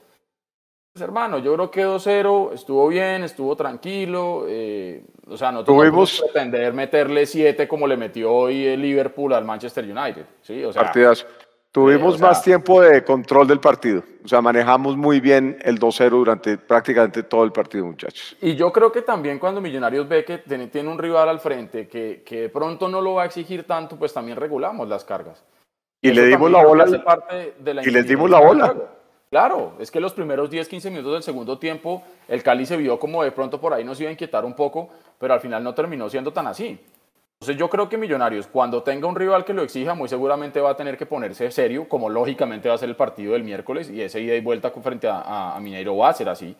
[0.92, 4.44] Pues, hermano, yo creo que 2-0 estuvo bien, estuvo tranquilo.
[4.46, 9.44] Eh, o sea, no tuvimos pretender meterle 7 como le metió hoy el Liverpool al
[9.44, 10.26] Manchester United.
[10.42, 10.62] ¿sí?
[10.64, 10.92] O sea,
[11.72, 14.02] Tuvimos eh, más tiempo de control del partido.
[14.24, 18.36] O sea, manejamos muy bien el 2-0 durante prácticamente todo el partido, muchachos.
[18.40, 22.22] Y yo creo que también cuando Millonarios ve que tiene un rival al frente que,
[22.24, 25.44] que de pronto no lo va a exigir tanto, pues también regulamos las cargas.
[26.00, 26.86] Y le dimos la bola.
[27.84, 28.74] y les dimos la bola.
[29.30, 32.98] Claro, es que los primeros 10, 15 minutos del segundo tiempo, el Cali se vio
[32.98, 34.88] como de pronto por ahí nos iba a inquietar un poco,
[35.18, 36.80] pero al final no terminó siendo tan así.
[37.40, 40.70] Entonces yo creo que Millonarios, cuando tenga un rival que lo exija, muy seguramente va
[40.70, 44.02] a tener que ponerse serio, como lógicamente va a ser el partido del miércoles, y
[44.02, 46.56] ese ida y vuelta frente a, a, Mineiro va a ser así.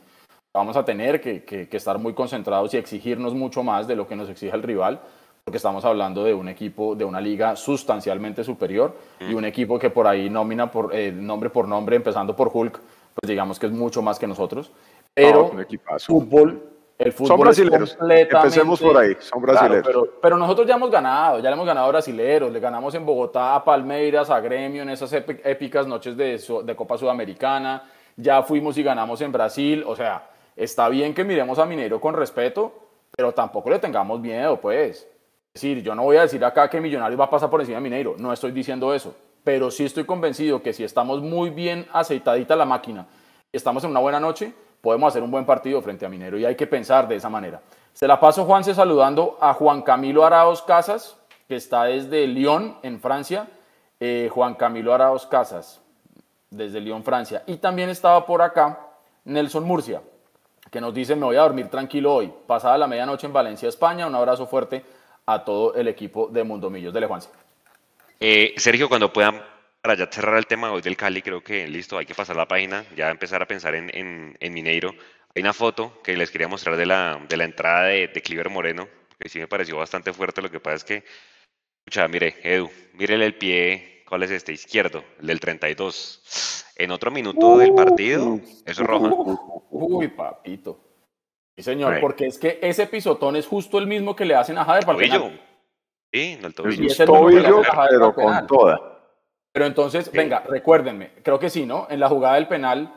[0.55, 4.15] Vamos a tener que, que estar muy concentrados y exigirnos mucho más de lo que
[4.15, 5.01] nos exija el rival,
[5.45, 9.91] porque estamos hablando de un equipo de una liga sustancialmente superior y un equipo que
[9.91, 12.81] por ahí nomina por eh, nombre por nombre, empezando por Hulk,
[13.15, 14.71] pues digamos que es mucho más que nosotros.
[15.13, 15.51] Pero
[16.07, 16.68] fútbol,
[16.99, 17.99] el fútbol son brasileños.
[18.01, 19.87] Empecemos por ahí, son brasileños.
[20.21, 23.55] pero, nosotros ya hemos ganado, ya le hemos ganado a brasileros, le ganamos en Bogotá
[23.55, 27.85] a Palmeiras, a Gremio en esas épicas noches de, de Copa Sudamericana,
[28.17, 32.15] ya fuimos y ganamos en Brasil, o sea, está bien que miremos a Minero con
[32.15, 32.73] respeto,
[33.17, 35.07] pero tampoco le tengamos miedo, pues.
[35.55, 37.79] Es decir, yo no voy a decir acá que Millonarios va a pasar por encima
[37.79, 41.87] de Mineiro, no estoy diciendo eso, pero sí estoy convencido que si estamos muy bien
[41.93, 43.07] aceitadita la máquina
[43.53, 46.45] y estamos en una buena noche, podemos hacer un buen partido frente a Minero y
[46.45, 47.61] hay que pensar de esa manera.
[47.93, 51.17] Se la paso Juanse saludando a Juan Camilo Araos Casas,
[51.49, 53.49] que está desde Lyon, en Francia.
[54.01, 55.81] Eh, Juan Camilo Araos Casas,
[56.51, 57.43] desde Lyon, Francia.
[57.47, 58.79] Y también estaba por acá
[59.25, 60.01] Nelson Murcia,
[60.71, 64.07] que nos dice, me voy a dormir tranquilo hoy, pasada la medianoche en Valencia, España.
[64.07, 64.85] Un abrazo fuerte
[65.27, 66.95] a todo el equipo de Mundo Millos.
[66.95, 67.29] de Juanse.
[68.21, 69.43] Eh, Sergio, cuando puedan,
[69.83, 72.49] para ya cerrar el tema hoy del Cali, creo que listo, hay que pasar la
[72.49, 73.91] página, ya empezar a pensar en,
[74.41, 74.95] en, Mineiro.
[75.35, 78.51] Hay una foto que les quería mostrar de la, de la entrada de, de Cliver
[78.51, 80.43] Moreno, que sí me pareció bastante fuerte.
[80.43, 81.05] Lo que pasa es que,
[81.87, 84.53] escucha, mire, Edu, mírele el pie, ¿cuál es este?
[84.53, 86.65] Izquierdo, el del 32.
[86.77, 89.11] en otro minuto del partido, eso es roja.
[89.71, 90.81] Uy, papito.
[91.57, 92.01] Sí, señor, Right.
[92.01, 94.99] porque es que ese pisotón es justo el mismo que le hacen a Jader para
[95.03, 95.25] el Tobillo.
[95.25, 95.45] penal.
[96.13, 96.87] Sí, no el Y tobillo.
[96.87, 98.47] es el Tobillo, pero con penal.
[98.47, 98.98] toda.
[99.59, 101.89] Pero entonces, venga, recuérdenme, creo que sí, ¿no?
[101.91, 102.95] En la jugada del penal,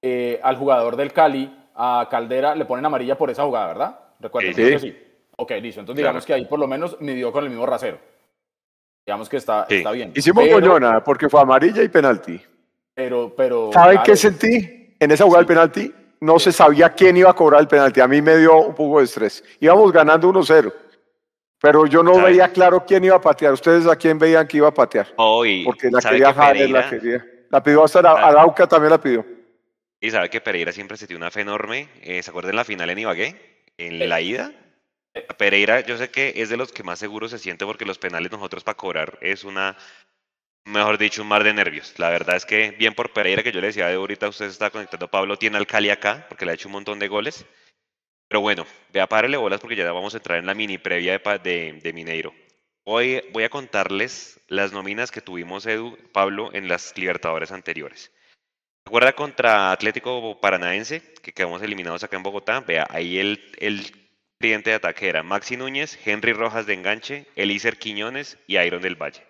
[0.00, 3.98] eh, al jugador del Cali, a Caldera, le ponen amarilla por esa jugada, ¿verdad?
[4.20, 4.62] Recuerden, Sí.
[4.62, 4.96] creo que sí.
[5.36, 5.80] Ok, listo.
[5.80, 6.38] Entonces digamos Claro.
[6.38, 7.98] que ahí por lo menos midió con el mismo rasero.
[9.04, 10.12] Digamos que está, está bien.
[10.14, 12.40] Hicimos pero, coñona porque fue amarilla y penalti.
[12.94, 13.70] Pero, pero.
[13.72, 15.92] ¿Sabe claro, qué sentí en esa jugada del penalti?
[16.20, 18.00] No se sabía quién iba a cobrar el penalti.
[18.00, 19.42] A mí me dio un poco de estrés.
[19.58, 20.72] Íbamos ganando 1-0.
[21.60, 22.30] Pero yo no ¿Sabe?
[22.32, 23.52] veía claro quién iba a patear.
[23.54, 25.12] ¿Ustedes a quién veían que iba a patear?
[25.16, 27.24] Hoy, Porque la ¿sabe quería que Jader, la Pereira- quería.
[27.50, 28.28] La pidió hasta Ah.
[28.28, 29.24] Arauca, también la pidió.
[30.00, 31.88] Y sabe que Pereira siempre se tiene una fe enorme.
[32.02, 33.64] Eh, ¿Se acuerdan la final en Ibagué?
[33.78, 34.52] En la ida.
[35.38, 38.30] Pereira, yo sé que es de los que más seguro se siente porque los penales
[38.30, 39.76] nosotros para cobrar es una,
[40.66, 41.94] mejor dicho, un mar de nervios.
[41.98, 44.68] La verdad es que bien por Pereira, que yo le decía de ahorita, usted está
[44.68, 47.46] conectando, Pablo tiene al Cali acá porque le ha hecho un montón de goles.
[48.36, 51.80] Pero bueno, vea, párele bolas porque ya vamos a entrar en la mini previa de,
[51.82, 52.34] de, Mineiro.
[52.84, 58.12] Hoy voy a contarles las nóminas que tuvimos, Edu, Pablo, en las Libertadores anteriores.
[58.84, 62.60] ¿Recuerda contra Atlético Paranaense, que quedamos eliminados acá en Bogotá?
[62.60, 63.90] Vea, ahí el, el
[64.36, 69.00] tridente de ataque era Maxi Núñez, Henry Rojas de enganche, Elícer Quiñones y Iron del
[69.00, 69.26] Valle.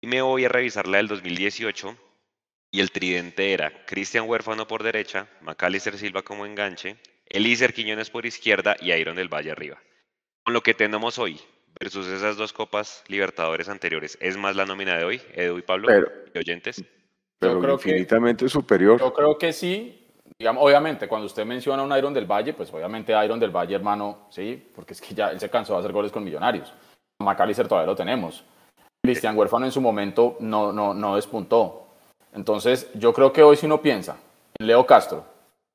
[0.00, 1.96] Y me voy a revisar la del 2018
[2.70, 6.96] y el tridente era Cristian Huérfano por derecha, Macalister Silva como enganche,
[7.30, 9.78] Elícer Quiñones por izquierda y Iron del Valle arriba.
[10.44, 11.40] Con lo que tenemos hoy
[11.80, 15.86] versus esas dos copas Libertadores anteriores, ¿es más la nómina de hoy, Edu y Pablo?
[15.88, 16.84] Pero- y oyentes.
[17.38, 18.98] Pero creo que- infinitamente superior.
[19.00, 19.96] Yo creo que sí.
[20.38, 23.74] Digamos, obviamente, cuando usted menciona a un Iron del Valle, pues obviamente Iron del Valle,
[23.74, 26.72] hermano, sí, porque es que ya él se cansó de hacer goles con Millonarios.
[27.22, 28.44] McAllister todavía lo tenemos.
[29.04, 31.88] Cristian Huérfano en su momento no, no, no despuntó.
[32.34, 34.18] Entonces, yo creo que hoy si uno piensa
[34.58, 35.24] en Leo Castro,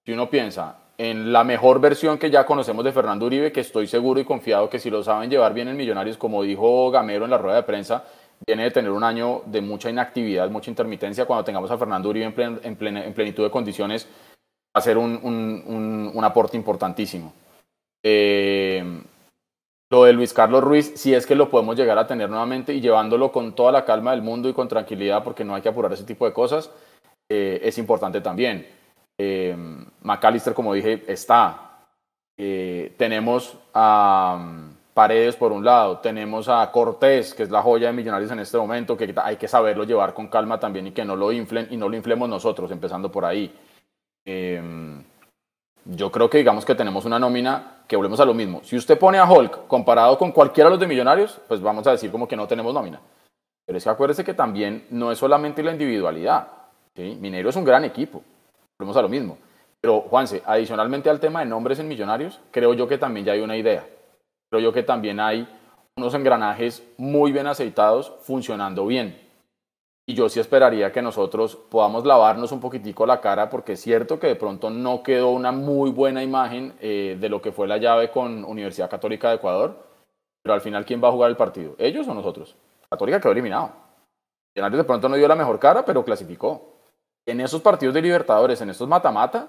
[0.05, 3.87] si uno piensa en la mejor versión que ya conocemos de Fernando Uribe, que estoy
[3.87, 7.31] seguro y confiado que si lo saben llevar bien en Millonarios, como dijo Gamero en
[7.31, 8.03] la rueda de prensa,
[8.45, 11.25] viene de tener un año de mucha inactividad, mucha intermitencia.
[11.25, 12.25] Cuando tengamos a Fernando Uribe
[12.63, 17.33] en, plenitud de condiciones, va a ser un aporte importantísimo.
[18.07, 19.01] Eh,
[19.89, 22.81] lo de Luis Carlos Ruiz, si es que lo podemos llegar a tener nuevamente y
[22.81, 25.91] llevándolo con toda la calma del mundo y con tranquilidad, porque no hay que apurar
[25.91, 26.69] ese tipo de cosas,
[27.29, 28.67] eh, es importante también.
[29.17, 29.55] Eh,
[30.01, 31.87] McAllister, como dije, está.
[32.37, 37.87] Eh, tenemos a um, Paredes por un lado, tenemos a Cortés, que es la joya
[37.87, 41.05] de Millonarios en este momento, que hay que saberlo llevar con calma también y que
[41.05, 43.53] no lo inflen y no lo inflemos nosotros, empezando por ahí.
[44.25, 44.61] Eh,
[45.85, 48.61] yo creo que digamos que tenemos una nómina que volvemos a lo mismo.
[48.63, 51.91] Si usted pone a Hulk comparado con cualquiera de los de Millonarios, pues vamos a
[51.91, 52.99] decir como que no tenemos nómina.
[53.65, 56.47] Pero es que acuérdese que también no es solamente la individualidad.
[56.95, 57.17] ¿sí?
[57.19, 58.23] Mineiro es un gran equipo.
[58.79, 59.37] Volvemos a lo mismo.
[59.81, 63.41] Pero, Juanse, adicionalmente al tema de nombres en Millonarios, creo yo que también ya hay
[63.41, 63.87] una idea.
[64.49, 65.47] Creo yo que también hay
[65.97, 69.25] unos engranajes muy bien aceitados funcionando bien.
[70.07, 74.19] Y yo sí esperaría que nosotros podamos lavarnos un poquitico la cara porque es cierto
[74.19, 77.77] que de pronto no quedó una muy buena imagen eh, de lo que fue la
[77.77, 79.83] llave con Universidad Católica de Ecuador.
[80.43, 81.75] Pero al final, ¿quién va a jugar el partido?
[81.79, 82.55] ¿Ellos o nosotros?
[82.87, 83.71] Católica quedó eliminado.
[84.55, 86.74] Millonarios de pronto no dio la mejor cara, pero clasificó.
[87.25, 89.47] En esos partidos de Libertadores, en estos mata-mata,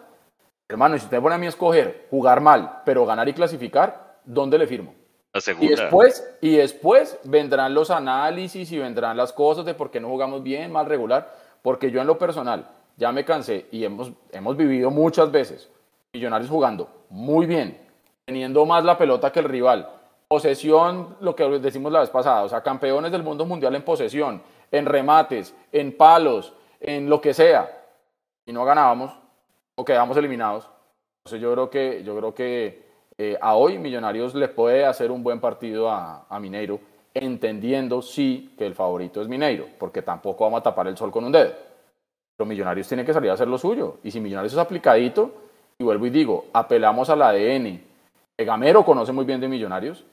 [0.68, 4.58] hermano, si usted pone a mí a escoger jugar mal, pero ganar y clasificar, ¿dónde
[4.58, 4.94] le firmo?
[5.34, 10.00] La Y después, y después vendrán los análisis y vendrán las cosas de por qué
[10.00, 12.66] no jugamos bien, mal, regular, porque yo en lo personal
[12.96, 15.68] ya me cansé y hemos, hemos vivido muchas veces
[16.14, 17.78] Millonarios jugando muy bien,
[18.24, 19.90] teniendo más la pelota que el rival,
[20.28, 24.42] posesión, lo que decimos la vez pasada, o sea, campeones del mundo mundial en posesión,
[24.70, 27.70] en remates, en palos, en lo que sea,
[28.44, 29.12] y no ganábamos
[29.74, 30.68] o quedamos eliminados.
[31.24, 32.86] Entonces yo creo que, yo creo que
[33.18, 36.78] eh, a hoy Millonarios le puede hacer un buen partido a, a Mineiro,
[37.14, 41.24] entendiendo sí que el favorito es Mineiro, porque tampoco vamos a tapar el sol con
[41.24, 41.52] un dedo.
[42.36, 43.98] Pero Millonarios tiene que salir a hacer lo suyo.
[44.04, 45.32] Y si Millonarios es aplicadito,
[45.78, 47.80] y vuelvo y digo, apelamos al ADN,
[48.36, 50.04] que Gamero conoce muy bien de Millonarios,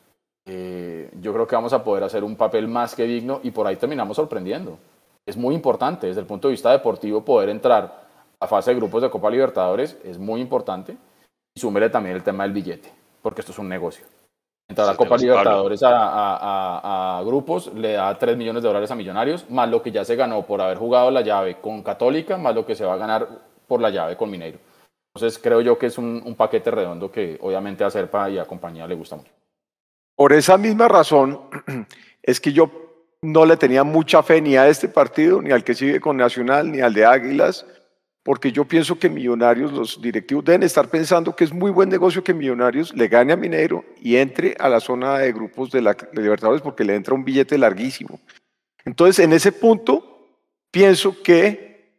[0.46, 3.68] eh, yo creo que vamos a poder hacer un papel más que digno y por
[3.68, 4.78] ahí terminamos sorprendiendo.
[5.26, 8.04] Es muy importante desde el punto de vista deportivo poder entrar
[8.40, 10.98] a fase de grupos de Copa Libertadores, es muy importante.
[11.56, 14.06] Y súmele también el tema del billete, porque esto es un negocio.
[14.70, 15.16] Entrar a Copa.
[15.18, 19.70] Libertadores a, a- a- a grupos le da 3 millones de dólares a Millonarios, más
[19.70, 22.76] lo que ya se ganó por haber jugado la llave con Católica, más lo que
[22.76, 23.28] se va a ganar
[23.68, 24.58] por la llave con Mineiro.
[25.16, 28.46] Entonces creo yo que es un, un paquete redondo que obviamente a Serpa y a
[28.46, 29.32] compañía le gusta mucho.
[30.16, 31.42] Por esa misma razón
[32.24, 32.83] es que yo
[33.24, 36.70] no le tenía mucha fe ni a este partido, ni al que sigue con Nacional,
[36.70, 37.66] ni al de Águilas,
[38.22, 42.24] porque yo pienso que Millonarios, los directivos deben estar pensando que es muy buen negocio
[42.24, 45.94] que Millonarios le gane a Mineiro y entre a la zona de grupos de la
[45.94, 48.20] de Libertadores porque le entra un billete larguísimo.
[48.84, 50.38] Entonces, en ese punto,
[50.70, 51.94] pienso que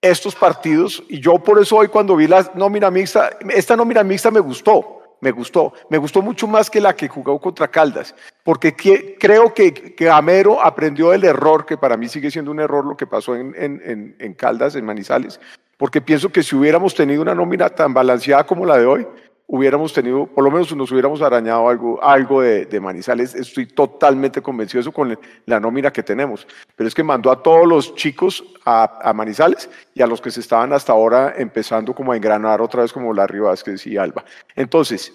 [0.00, 4.32] estos partidos, y yo por eso hoy cuando vi la nómina mixta, esta nómina mixta
[4.32, 5.72] me gustó, me gustó.
[5.88, 8.74] Me gustó mucho más que la que jugó contra Caldas, porque
[9.18, 12.96] creo que, que Gamero aprendió del error, que para mí sigue siendo un error lo
[12.96, 15.40] que pasó en, en, en Caldas, en Manizales,
[15.78, 19.06] porque pienso que si hubiéramos tenido una nómina tan balanceada como la de hoy,
[19.52, 23.34] hubiéramos tenido, por lo menos nos hubiéramos arañado algo, algo de, Manizales.
[23.34, 26.46] Estoy totalmente convencido de eso con la nómina que tenemos.
[26.74, 30.40] Pero es que mandó a todos los chicos a, Manizales y a los que se
[30.40, 34.24] estaban hasta ahora empezando como a engranar otra vez como Larry Vázquez y Alba.
[34.56, 35.12] Entonces,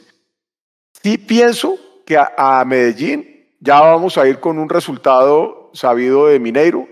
[1.01, 1.75] sí pienso
[2.05, 6.87] que a, a Medellín ya vamos a ir con un resultado sabido de Mineiro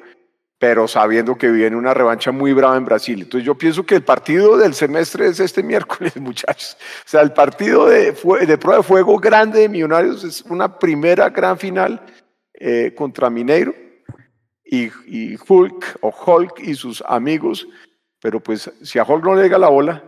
[0.68, 3.22] pero sabiendo que viene una revancha muy brava en Brasil.
[3.22, 6.76] Entonces yo pienso que el partido del semestre es este miércoles, muchachos.
[7.06, 11.30] O sea, el partido de, de prueba de fuego grande de Millonarios es una primera
[11.30, 12.02] gran final
[12.56, 13.76] eh, contra Mineiro
[14.66, 17.68] y, y, Hulk o Hulk y sus amigos,
[18.20, 20.04] pero pues si a Hulk no le llega la bola,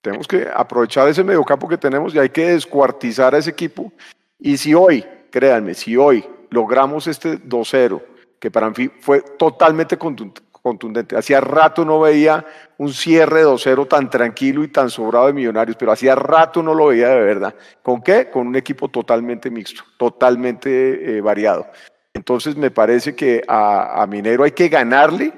[0.00, 3.92] tenemos que aprovechar ese mediocampo que tenemos y hay que descuartizar a ese equipo.
[4.38, 8.00] Y si hoy, créanme, si hoy logramos este 2-0,
[8.38, 11.16] que para mí fue totalmente contundente.
[11.16, 12.44] Hacía rato no veía
[12.76, 16.86] un cierre 2-0 tan tranquilo y tan sobrado de millonarios, pero hacía rato no lo
[16.86, 17.54] veía de verdad.
[17.82, 18.30] ¿Con qué?
[18.30, 21.66] Con un equipo totalmente mixto, totalmente eh, variado.
[22.14, 25.32] Entonces me parece que a, a, Minero hay que ganarle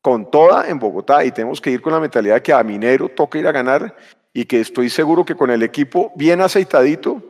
[0.00, 3.38] con toda en Bogotá y tenemos que ir con la mentalidad que a Minero toca
[3.38, 3.94] ir a ganar
[4.32, 7.22] y que estoy seguro que con el equipo bien aceitadito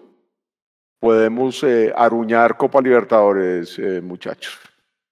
[0.98, 4.58] podemos eh, aruñar Copa Libertadores, eh, muchachos.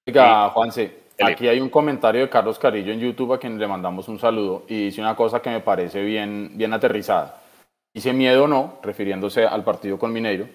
[0.06, 4.06] Oiga, Juanse, aquí hay un comentario de Carlos Carillo en YouTube a quien le mandamos
[4.06, 7.40] un saludo y dice una cosa que me parece bien, bien aterrizada.
[7.94, 10.46] Dice miedo no, refiriéndose al partido con Mineiro,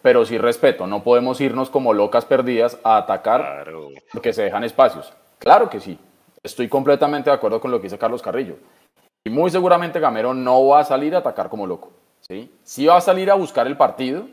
[0.00, 3.66] pero sí respeto, no podemos irnos como locas perdidas a atacar
[4.10, 5.12] porque se dejan espacios.
[5.38, 5.98] Claro que sí,
[6.42, 8.56] estoy completamente de acuerdo con lo que dice Carlos Carrillo.
[9.22, 11.92] Y muy seguramente Gamero no va a salir a atacar como loco.
[12.20, 12.50] ¿sí?
[12.62, 14.28] sí va a salir a buscar el partido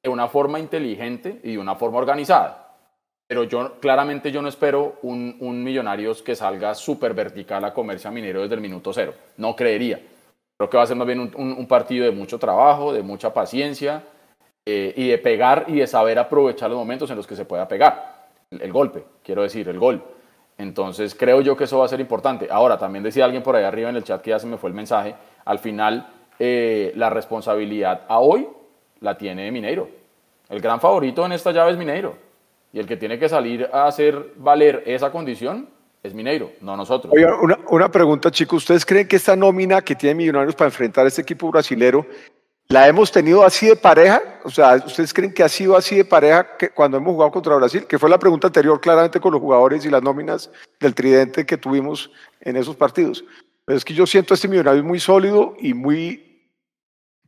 [0.00, 2.61] de una forma inteligente y de una forma organizada
[3.32, 8.10] pero yo claramente yo no espero un, un Millonarios que salga súper vertical a comercio
[8.10, 9.14] a Minero desde el minuto cero.
[9.38, 10.02] No creería.
[10.58, 14.04] Creo que va a ser más bien un, partido de mucho trabajo, de mucha paciencia
[14.66, 17.66] eh, y de pegar y de saber aprovechar los momentos en los que se pueda
[17.66, 18.28] pegar.
[18.50, 20.04] El, golpe, quiero decir, el gol.
[20.58, 22.48] Entonces creo yo que eso va a ser importante.
[22.50, 24.68] Ahora, también decía alguien por ahí arriba en el chat que ya se me fue
[24.68, 25.14] el mensaje,
[25.46, 26.06] al final
[26.38, 28.46] eh, la responsabilidad a hoy
[29.00, 29.88] la tiene Mineiro.
[30.50, 32.30] El gran favorito en esta llave es Mineiro.
[32.72, 35.68] Y el que tiene que salir a hacer valer esa condición
[36.02, 37.12] es Mineiro, no nosotros.
[37.14, 38.62] Oiga, una, una, pregunta, chicos.
[38.62, 42.04] ¿Ustedes creen que esta nómina que tiene Millonarios para enfrentar a este equipo brasilero
[42.68, 44.20] la hemos tenido así de pareja?
[44.44, 47.86] O sea, ¿ustedes creen que ha sido así de pareja cuando hemos jugado contra Brasil?
[47.86, 50.50] Que fue la pregunta anterior, claramente, con los jugadores y las nóminas
[50.80, 52.10] del tridente que tuvimos
[52.40, 53.24] en esos partidos.
[53.64, 56.48] Pero es que yo siento a este Millonarios muy sólido y muy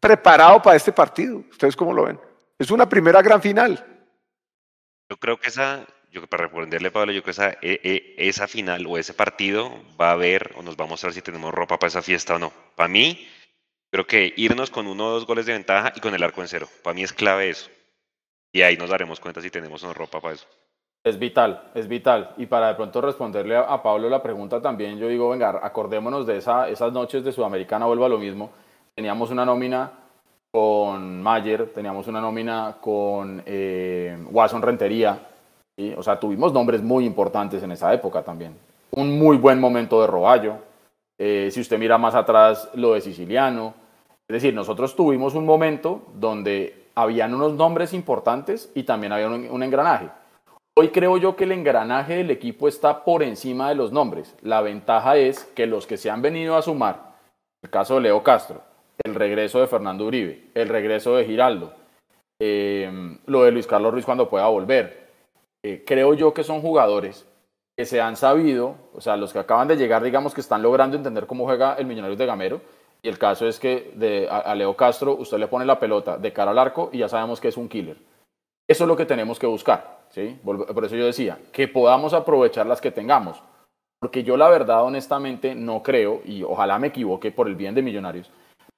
[0.00, 1.42] preparado para este partido.
[1.50, 2.18] ¿Ustedes cómo lo ven?
[2.58, 3.93] Es una primera gran final.
[5.10, 8.48] Yo creo que esa, yo para responderle Pablo, yo creo que esa, e, e, esa
[8.48, 11.78] final o ese partido va a ver o nos va a mostrar si tenemos ropa
[11.78, 12.52] para esa fiesta o no.
[12.74, 13.28] Para mí,
[13.90, 16.48] creo que irnos con uno o dos goles de ventaja y con el arco en
[16.48, 16.68] cero.
[16.82, 17.70] Para mí es clave eso.
[18.52, 20.46] Y ahí nos daremos cuenta si tenemos o no ropa para eso.
[21.04, 22.32] Es vital, es vital.
[22.38, 26.38] Y para de pronto responderle a, Pablo la pregunta también, yo digo, venga, acordémonos de
[26.38, 28.52] esa, esas noches de Sudamericana, vuelvo a lo mismo.
[28.94, 30.03] Teníamos una nómina
[30.54, 35.18] con Mayer, teníamos una nómina con eh, Watson Rentería,
[35.96, 38.54] o sea, tuvimos nombres muy importantes en esa época también.
[38.92, 40.58] Un muy buen momento de Roballo,
[41.18, 43.74] eh, si usted mira más atrás lo de Siciliano,
[44.28, 49.50] es decir, nosotros tuvimos un momento donde habían unos nombres importantes y también había un,
[49.50, 50.08] un engranaje.
[50.78, 54.36] Hoy creo yo que el engranaje del equipo está por encima de los nombres.
[54.40, 57.16] La ventaja es que los que se han venido a sumar,
[57.60, 58.62] el caso de Leo Castro,
[59.02, 61.72] el regreso de Fernando Uribe, el regreso de Giraldo,
[62.40, 65.08] eh, lo de Luis Carlos Ruiz cuando pueda volver.
[65.64, 67.26] Eh, creo yo que son jugadores
[67.76, 70.96] que se han sabido, o sea, los que acaban de llegar, digamos que están logrando
[70.96, 72.60] entender cómo juega el Millonarios de Gamero.
[73.02, 76.32] Y el caso es que de, a, Leo Castro usted le pone la pelota de
[76.32, 77.98] cara al arco y ya sabemos que es un killer.
[78.66, 80.04] Eso es lo que tenemos que buscar.
[80.08, 80.38] ¿sí?
[80.42, 83.42] Por eso yo decía, que podamos aprovechar las que tengamos.
[84.00, 87.82] Porque yo la verdad, honestamente, no creo, y ojalá me equivoque por el bien de
[87.82, 88.30] Millonarios,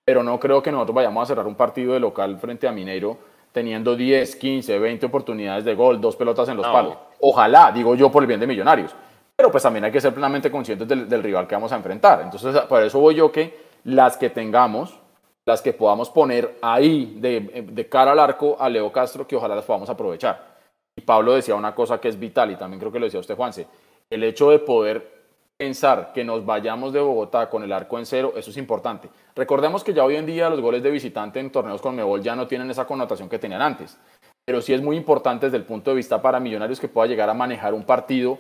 [0.07, 3.19] pero no creo que nosotros vayamos a cerrar un partido de local frente a Mineiro
[3.51, 6.97] teniendo 10, 15, 20 oportunidades de gol, dos pelotas en los palos.
[7.21, 8.95] Ojalá, digo yo, por el bien de Millonarios.
[9.35, 12.21] Pero pues también hay que ser plenamente conscientes del, del rival que vamos a enfrentar.
[12.23, 14.97] Entonces, por eso voy yo que las que tengamos,
[15.45, 19.57] las que podamos poner ahí de, de cara al arco a Leo Castro, que ojalá
[19.57, 20.55] las podamos aprovechar.
[20.95, 23.35] Y Pablo decía una cosa que es vital, y también creo que lo decía usted,
[23.35, 23.67] Juanse,
[24.09, 25.26] el hecho de poder
[25.67, 29.09] pensar que nos vayamos de Bogotá con el arco en cero, eso es importante.
[29.35, 32.37] Recordemos que ya hoy en día los goles de visitante en torneos con Mebol ya
[32.37, 33.99] no tienen esa connotación que tenían antes,
[34.45, 37.31] pero sí es muy importante desde el punto de vista para Millonarios que pueda llegar
[37.31, 38.39] a manejar un partido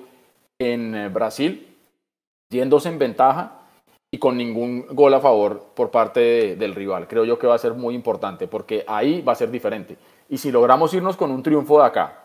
[0.58, 1.74] en eh, Brasil,
[2.50, 3.60] yéndose en ventaja
[4.12, 7.08] y con ningún gol a favor por parte de- del rival.
[7.08, 9.96] Creo yo que va a ser muy importante porque ahí va a ser diferente.
[10.28, 12.24] Y si logramos irnos con un triunfo de acá,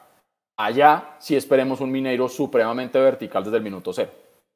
[0.58, 4.12] allá sí esperemos un Mineiro supremamente vertical desde el minuto cero.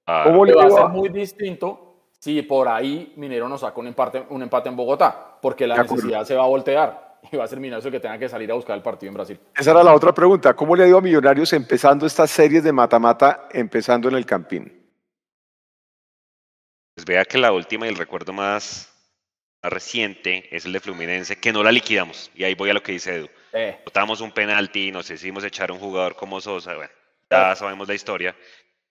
[0.05, 1.85] ¿Cómo le va a ser muy distinto
[2.19, 6.25] si por ahí Minero nos saca un empate, un empate en Bogotá, porque la necesidad
[6.25, 8.55] se va a voltear y va a ser Mineros el que tenga que salir a
[8.55, 9.39] buscar el partido en Brasil.
[9.55, 10.53] Esa era la otra pregunta.
[10.53, 14.85] ¿Cómo le ha ido a Millonarios empezando estas series de mata-mata, empezando en el Campín?
[16.95, 18.91] Pues vea que la última y el recuerdo más,
[19.61, 22.31] más reciente es el de Fluminense, que no la liquidamos.
[22.35, 23.29] Y ahí voy a lo que dice Edu.
[23.53, 26.91] Eh, Botamos un penalti, nos hicimos echar a un jugador como Sosa, bueno,
[27.29, 28.35] ya sabemos la historia.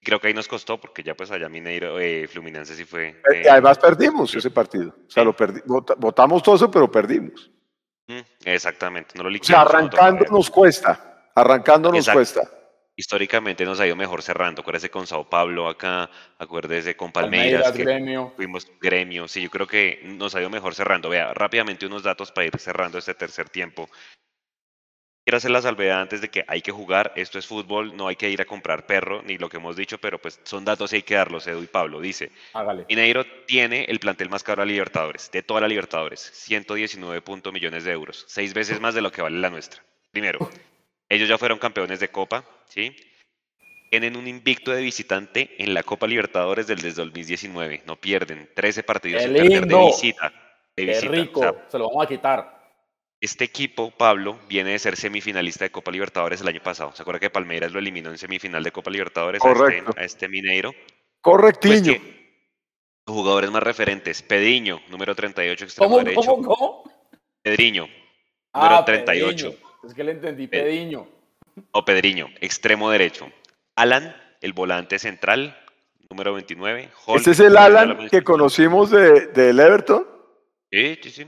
[0.05, 3.09] Creo que ahí nos costó, porque ya pues allá Mineiro, eh, Fluminense sí fue...
[3.32, 4.90] Eh, Y además perdimos ese partido.
[5.07, 7.50] O sea, lo perdi- vota- votamos todo eso, pero perdimos.
[8.07, 11.30] Mm, Exactamente, no lo O sea, arrancando nos cuesta.
[11.34, 12.18] Arrancando nos Exacto.
[12.18, 12.50] cuesta.
[12.96, 14.61] Históricamente nos ha ido mejor cerrando.
[14.61, 18.32] Acuérdese con Sao Paulo acá, acuérdese con Palmeiras, Palmeiras, que Gremio.
[18.36, 19.26] fuimos gremio.
[19.26, 21.09] Sí, yo creo que nos ha ido mejor cerrando.
[21.09, 23.88] Vea, rápidamente unos datos para ir cerrando este tercer tiempo.
[25.25, 28.16] Quiero hacer la salvedad antes de que hay que jugar, esto es fútbol, no hay
[28.16, 30.97] que ir a comprar perro, ni lo que hemos dicho, pero pues son datos y
[30.97, 31.99] hay que darlos, Edu y Pablo.
[31.99, 32.85] Dice, hágale.
[32.91, 37.85] Mineiro tiene el plantel más caro a Libertadores, de toda la Libertadores, 119 punto millones
[37.85, 39.83] de euros, seis veces más de lo que vale la nuestra.
[40.11, 40.51] Primero,
[41.09, 42.95] ellos ya fueron campeones de Copa, ¿sí?
[43.89, 48.83] Tienen un invicto de visitante en la Copa Libertadores del desde 2019, no pierden, 13
[48.83, 50.33] partidos ¡Qué sin perder de visita.
[50.77, 51.09] De Qué visita.
[51.09, 52.53] o rico, sea, se lo vamos a quitar.
[53.25, 56.95] Este equipo, Pablo, viene de ser semifinalista de Copa Libertadores el año pasado.
[56.95, 59.91] ¿Se acuerda que Palmeiras lo eliminó en semifinal de Copa Libertadores a Correcto.
[59.91, 60.72] este, a este Mineiro?
[60.72, 60.83] Pues
[61.20, 61.95] Correctiño.
[63.07, 66.20] jugadores más referentes, Pediño, número 38, extremo ¿Cómo, derecho.
[66.22, 66.85] cómo, cómo?
[67.43, 67.83] Pedriño,
[68.55, 69.51] número Ah, 38.
[69.53, 69.68] Pediño.
[69.87, 71.07] Es que le entendí, Pe- Pediño.
[71.72, 73.31] O Pedriño, extremo derecho.
[73.77, 75.57] Alan, el volante central,
[76.11, 76.91] número 29.
[77.07, 80.07] Holt, Este es el de Alan la- que conocimos de, del Everton.
[80.72, 81.27] Sí, sí, sí.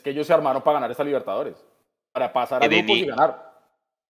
[0.00, 1.54] Es que ellos se armaron para ganar esta Libertadores.
[2.10, 3.50] Para pasar a Edeni- grupos y ganar.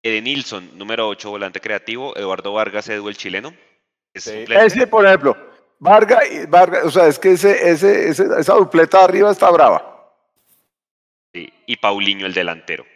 [0.04, 2.16] Edenilson, número 8, volante creativo.
[2.16, 3.52] Eduardo Vargas, Edu, el chileno.
[4.14, 4.44] Es Sí.
[4.48, 5.36] Ese, por ejemplo,
[5.80, 10.14] Vargas, y Vargas, o sea, es que ese, ese, ese- esa dupleta arriba está brava.
[11.34, 12.86] Sí, y Paulinho, el delantero.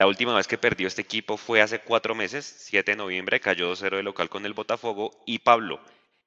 [0.00, 3.66] La última vez que perdió este equipo fue hace cuatro meses, 7 de noviembre, cayó
[3.68, 5.10] 2-0 de local con el Botafogo.
[5.26, 5.80] Y Pablo,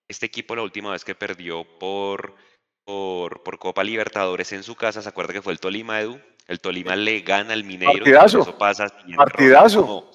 [0.10, 2.36] este equipo la última vez que perdió por,
[2.86, 6.20] por, por Copa Libertadores en su casa, ¿se acuerda que fue el Tolima, Edu?
[6.48, 7.94] El Tolima le gana al Mineiro.
[7.94, 8.42] y Partidazo.
[8.42, 9.82] Eso pasa Partidazo.
[9.82, 10.12] como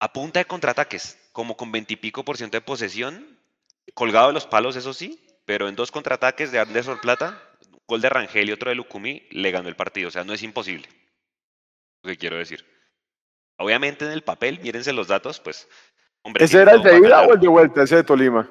[0.00, 3.38] a punta de contraataques, como con veintipico por ciento de posesión,
[3.94, 7.40] colgado de los palos, eso sí, pero en dos contraataques de Anderson Plata,
[7.70, 10.08] un gol de Rangel y otro de Lucumí, le ganó el partido.
[10.08, 10.88] O sea, no es imposible.
[12.02, 12.64] Lo que quiero decir.
[13.58, 15.68] Obviamente en el papel, mírense los datos, pues.
[16.24, 18.48] Hombre, ¿Ese era el de ida o el de vuelta, ese de Tolima?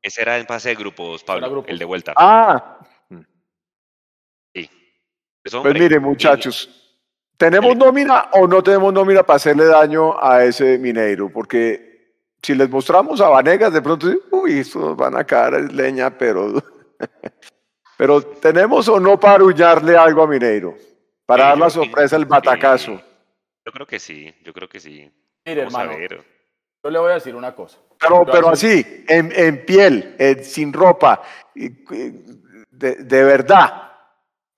[0.00, 1.70] Ese era en fase de grupos, Pablo, grupos.
[1.70, 2.12] el de vuelta.
[2.16, 2.78] Ah.
[5.42, 6.98] Pues, pues hombre, mire, muchachos,
[7.36, 11.30] ¿tenemos nómina o no tenemos nómina para hacerle daño a ese Mineiro?
[11.32, 16.16] Porque si les mostramos a Vanegas, de pronto, uy, estos van a caer es leña,
[16.16, 16.62] pero.
[17.98, 20.76] pero ¿tenemos o no para arrullarle algo a Mineiro?
[21.26, 22.28] Para Sí, dar la sorpresa, el sí.
[22.28, 23.00] batacazo.
[23.64, 25.10] Yo creo que sí, yo creo que sí.
[25.44, 26.24] Mire, Vamos a hermano, ver.
[26.84, 27.78] yo le voy a decir una cosa.
[28.00, 31.22] Pero, pero así, en, en piel, en- sin ropa,
[31.54, 33.91] de verdad,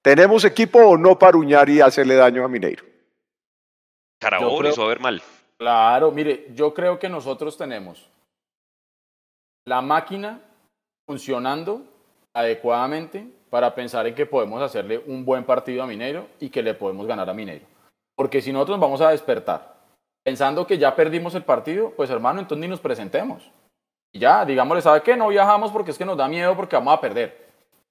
[0.04, 2.84] ¿tenemos equipo o no para uñar y hacerle daño a Mineiro?
[4.20, 5.22] Carabobo creo- hizo a ver mal.
[5.58, 8.06] Claro, mire, yo creo que nosotros tenemos
[9.66, 10.40] la máquina
[11.08, 11.82] funcionando
[12.36, 16.74] adecuadamente para pensar en que podemos hacerle un buen partido a Mineiro y que le
[16.74, 17.64] podemos ganar a Mineiro.
[18.16, 19.74] Porque si nosotros vamos a despertar
[20.24, 23.50] pensando que ya perdimos el partido, pues hermano, entonces ni nos presentemos.
[24.12, 25.16] Y ya, digámosle, ¿sabe qué?
[25.16, 27.46] No viajamos porque es que nos da miedo porque vamos a perder.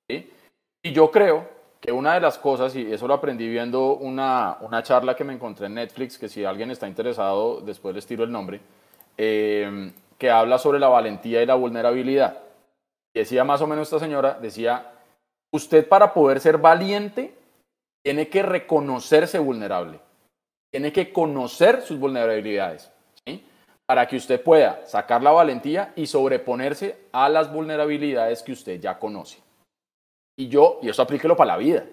[0.09, 0.31] ¿sí?
[0.83, 1.47] Y yo creo
[1.83, 5.33] que una de las cosas, y eso lo aprendí viendo una, una charla que me
[5.33, 8.61] encontré en Netflix, que si alguien está interesado, después les tiro el nombre,
[9.17, 12.37] eh, que habla sobre la valentía y la vulnerabilidad.
[13.13, 14.93] Decía más o menos esta señora, decía,
[15.51, 17.35] usted para poder ser valiente
[18.01, 19.99] tiene que reconocerse vulnerable.
[20.71, 22.89] tiene que conocer sus vulnerabilidades.
[23.85, 28.97] Para que usted pueda sacar la valentía y sobreponerse a las vulnerabilidades que usted ya
[28.97, 29.39] conoce.
[30.35, 31.85] Y yo, y eso aplíquelo para la vida.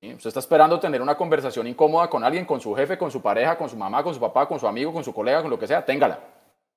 [0.00, 3.58] Usted está esperando tener una conversación incómoda con alguien, con su jefe, con su pareja,
[3.58, 5.66] con su mamá, con su papá, con su amigo, con su colega, con lo que
[5.66, 6.20] sea, téngala.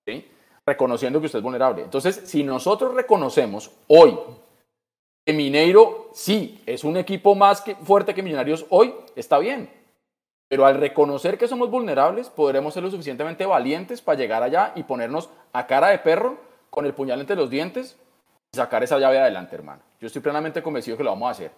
[0.07, 0.27] ¿sí?
[0.65, 1.83] Reconociendo que usted es vulnerable.
[1.83, 4.17] Entonces, si nosotros reconocemos hoy
[5.23, 9.69] que Mineiro sí es un equipo más que, fuerte que Millonarios hoy, está bien.
[10.49, 14.83] Pero al reconocer que somos vulnerables, podremos ser lo suficientemente valientes para llegar allá y
[14.83, 16.37] ponernos a cara de perro
[16.71, 17.97] con el puñal entre los dientes
[18.51, 19.90] y sacar esa llave adelante, hermano.
[20.01, 21.51] Yo estoy plenamente convencido que lo vamos a hacer.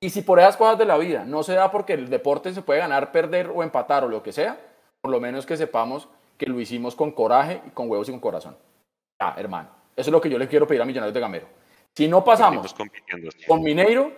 [0.00, 2.62] Y si por esas cosas de la vida no se da porque el deporte se
[2.62, 4.56] puede ganar, perder o empatar o lo que sea,
[5.00, 8.20] por lo menos que sepamos que lo hicimos con coraje y con huevos y con
[8.20, 8.56] corazón.
[9.20, 9.70] Ya, hermano.
[9.96, 11.46] Eso es lo que yo le quiero pedir a Millonarios de Gamero.
[11.96, 12.72] Si no pasamos
[13.48, 14.12] con Mineiro,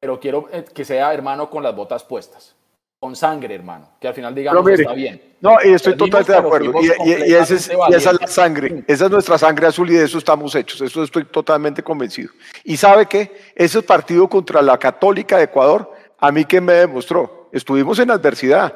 [0.00, 2.56] pero quiero eh, que sea, hermano, con las botas puestas.
[3.00, 3.88] Con sangre, hermano.
[4.00, 5.22] Que al final digamos mire, está bien.
[5.40, 6.72] No, y estoy Perdimos, totalmente de acuerdo.
[6.82, 7.78] Y, y- y ese es- y esa es la
[8.12, 8.30] valientes.
[8.32, 10.80] sangre, esa es nuestra sangre azul y de eso estamos hechos.
[10.80, 12.30] Eso estoy totalmente convencido.
[12.64, 17.48] Y sabe qué, ese partido contra la Católica de Ecuador, a mí que me demostró,
[17.52, 18.74] estuvimos en adversidad.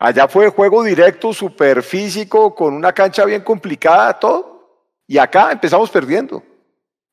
[0.00, 4.90] Allá fue juego directo, super físico, con una cancha bien complicada, todo.
[5.06, 6.42] Y acá empezamos perdiendo.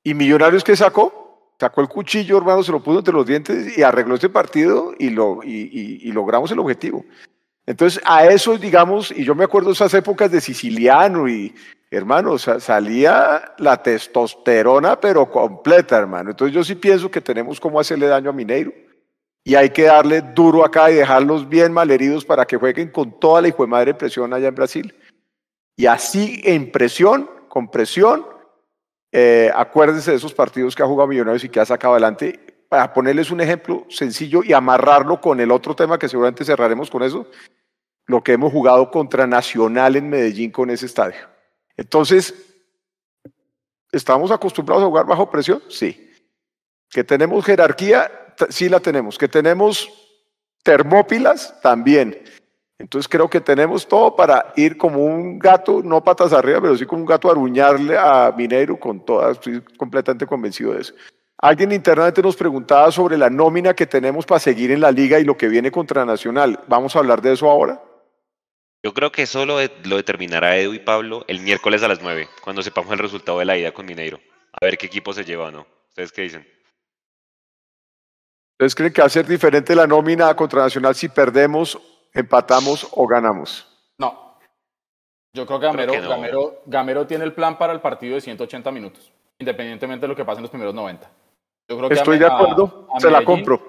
[0.03, 1.18] ¿Y Millonarios qué sacó?
[1.59, 5.09] Sacó el cuchillo, hermano, se lo puso entre los dientes y arregló este partido y,
[5.09, 7.03] lo, y, y- y logramos el objetivo.
[7.65, 11.53] Entonces, a eso, digamos, y yo me acuerdo esas épocas de Siciliano y,
[11.91, 16.31] hermano, sa- salía la testosterona, pero completa, hermano.
[16.31, 18.71] Entonces, yo sí pienso que tenemos cómo hacerle daño a Mineiro
[19.43, 23.41] y hay que darle duro acá y dejarlos bien malheridos para que jueguen con toda
[23.41, 24.95] la hijo de madre presión allá en Brasil.
[25.75, 28.25] Y así, en presión, con presión,
[29.11, 32.39] eh, acuérdense de esos partidos que ha jugado Millonarios y que ha sacado adelante.
[32.69, 37.01] Para ponerles un ejemplo sencillo y amarrarlo con el otro tema que seguramente cerraremos con
[37.01, 37.25] eso,
[38.05, 41.17] lo que hemos jugado contra Nacional en Medellín con ese estadio.
[41.75, 42.35] Entonces,
[43.91, 45.63] ¿estamos acostumbrados a jugar bajo presión?
[45.67, 46.11] Sí.
[46.89, 48.11] ¿Que tenemos jerarquía?
[48.49, 49.17] Sí la tenemos.
[49.17, 49.89] ¿Que tenemos
[50.63, 51.59] termópilas?
[51.61, 52.21] También.
[52.79, 56.85] Entonces creo que tenemos todo para ir como un gato, no patas arriba, pero sí
[56.85, 60.93] como un gato a aruñarle a Mineiro con todas, estoy completamente convencido de eso.
[61.37, 65.25] Alguien internamente nos preguntaba sobre la nómina que tenemos para seguir en la liga y
[65.25, 66.59] lo que viene contra Nacional.
[66.67, 67.81] ¿Vamos a hablar de eso ahora?
[68.81, 72.29] Yo creo que eso lo, lo determinará Edu y Pablo el miércoles a las 9,
[72.41, 74.21] cuando sepamos el resultado de la ida con Mineiro.
[74.53, 75.67] A ver qué equipo se lleva o no.
[75.89, 76.47] ¿Ustedes qué dicen?
[78.53, 81.77] ¿Ustedes creen que va a ser diferente la nómina contra Nacional si perdemos,
[82.13, 83.65] empatamos o ganamos?
[83.99, 84.35] No.
[85.35, 86.09] Yo creo que Gamero, que no.
[86.09, 90.25] Gamero, Gamero tiene el plan para el partido de 180 minutos, independientemente de lo que
[90.25, 91.09] pase en los primeros 90.
[91.69, 93.61] Yo creo que Estoy de acuerdo, a se la Medellín- compro.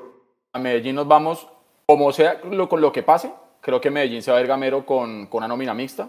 [0.55, 1.47] A Medellín nos vamos,
[1.87, 4.87] como sea lo, con lo que pase, creo que Medellín se va a ir Gamero
[4.87, 6.09] con, con una nómina mixta,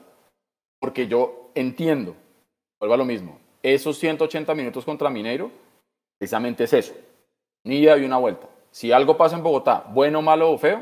[0.79, 2.15] porque yo entiendo,
[2.79, 5.51] vuelvo a lo mismo, esos 180 minutos contra Mineiro,
[6.17, 6.93] precisamente es eso,
[7.65, 8.47] una ida y una vuelta.
[8.71, 10.81] Si algo pasa en Bogotá, bueno, malo o feo,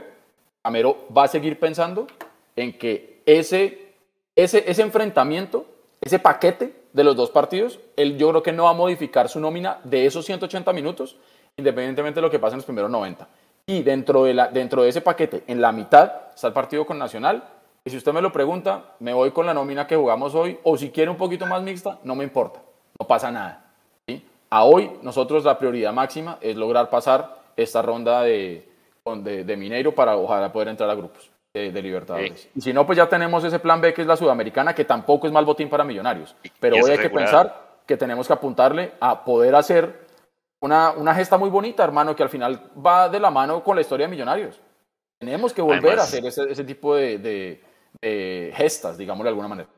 [0.64, 2.08] Gamero va a seguir pensando
[2.56, 3.94] en que ese,
[4.36, 5.66] ese, ese enfrentamiento,
[6.02, 9.40] ese paquete de los dos partidos, él yo creo que no va a modificar su
[9.40, 11.18] nómina de esos 180 minutos,
[11.56, 13.28] independientemente de lo que pase en los primeros 90.
[13.68, 16.98] Y dentro de, la, dentro de ese paquete, en la mitad, está el partido con
[16.98, 17.44] Nacional.
[17.86, 20.78] Y si usted me lo pregunta, me voy con la nómina que jugamos hoy, o
[20.78, 22.62] si quiere un poquito más mixta, no me importa,
[23.00, 23.72] no pasa nada.
[24.08, 24.26] ¿sí?
[24.50, 28.69] A hoy, nosotros la prioridad máxima es lograr pasar esta ronda de,
[29.16, 32.50] de, de Mineiro para ojalá poder entrar a grupos de, de Libertadores.
[32.56, 35.28] Y si no, pues ya tenemos ese plan B que es la Sudamericana, que tampoco
[35.28, 36.36] es mal botín para Millonarios.
[36.60, 40.08] Pero hoy hay que pensar que tenemos que apuntarle a poder hacer
[40.62, 43.82] una, una gesta muy bonita, hermano, que al final va de la mano con la
[43.82, 44.60] historia de Millonarios.
[45.20, 47.64] Tenemos que volver Además- a hacer ese, ese tipo de, de-
[48.02, 49.70] de gestas, digámoslo de alguna manera.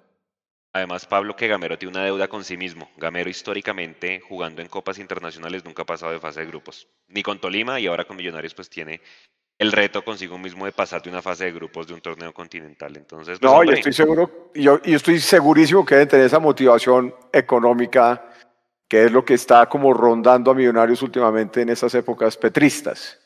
[0.74, 2.90] Además, Pablo, que Gamero tiene una deuda con sí mismo.
[2.96, 6.88] Gamero históricamente, jugando en copas internacionales, nunca ha pasado de fase de grupos.
[7.10, 9.02] Ni con Tolima y ahora con Millonarios, pues tiene
[9.60, 12.96] el reto consigo mismo de pasar de una fase de grupos de un torneo continental.
[12.96, 17.14] Entonces, pues, No, yo estoy seguro, yo, yo estoy segurísimo que deben tener esa motivación
[17.34, 18.30] económica,
[18.88, 23.20] que es lo que está como rondando a millonarios últimamente en esas épocas petristas.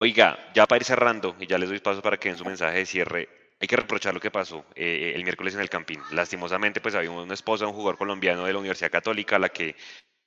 [0.00, 2.78] Oiga, ya para ir cerrando, y ya les doy paso para que den su mensaje
[2.78, 3.28] de cierre,
[3.60, 6.00] hay que reprochar lo que pasó eh, el miércoles en el Campín.
[6.12, 9.74] Lastimosamente, pues había una esposa, un jugador colombiano de la Universidad Católica, a la que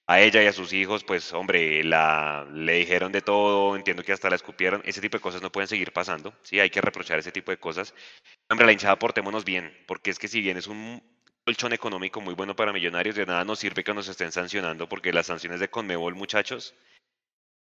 [0.08, 4.12] a ella y a sus hijos, pues hombre, la, le dijeron de todo, entiendo que
[4.12, 7.20] hasta la escupieron, ese tipo de cosas no pueden seguir pasando, sí, hay que reprochar
[7.20, 7.94] ese tipo de cosas.
[8.50, 11.02] Hombre, la hinchada portémonos bien, porque es que si bien es un
[11.46, 15.14] colchón económico muy bueno para millonarios, de nada nos sirve que nos estén sancionando, porque
[15.14, 16.76] las sanciones de Conmebol, muchachos,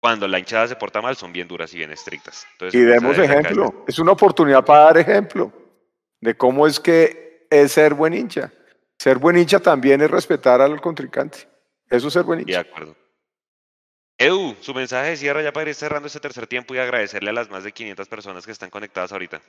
[0.00, 2.46] cuando la hinchada se porta mal son bien duras y bien estrictas.
[2.72, 5.52] y demos ejemplo, es una oportunidad para dar ejemplo
[6.20, 8.52] de cómo es que es ser buen hincha.
[8.98, 11.48] Ser buen hincha también es respetar al contrincante.
[11.88, 12.52] Eso es ser buen hincha.
[12.62, 12.96] De acuerdo.
[14.20, 17.32] Edu, su mensaje de cierre ya para ir cerrando este tercer tiempo y agradecerle a
[17.32, 19.40] las más de 500 personas que están conectadas ahorita.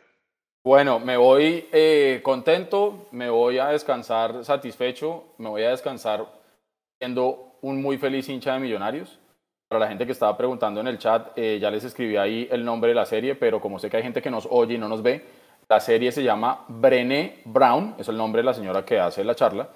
[0.63, 6.27] Bueno, me voy eh, contento, me voy a descansar satisfecho, me voy a descansar
[6.99, 9.19] siendo un muy feliz hincha de Millonarios.
[9.69, 12.65] Para la gente que estaba preguntando en el chat, eh, ya les escribí ahí el
[12.65, 14.87] nombre de la serie, pero como sé que hay gente que nos oye y no
[14.87, 15.23] nos ve,
[15.69, 19.35] la serie se llama Brené Brown, es el nombre de la señora que hace la
[19.35, 19.69] charla.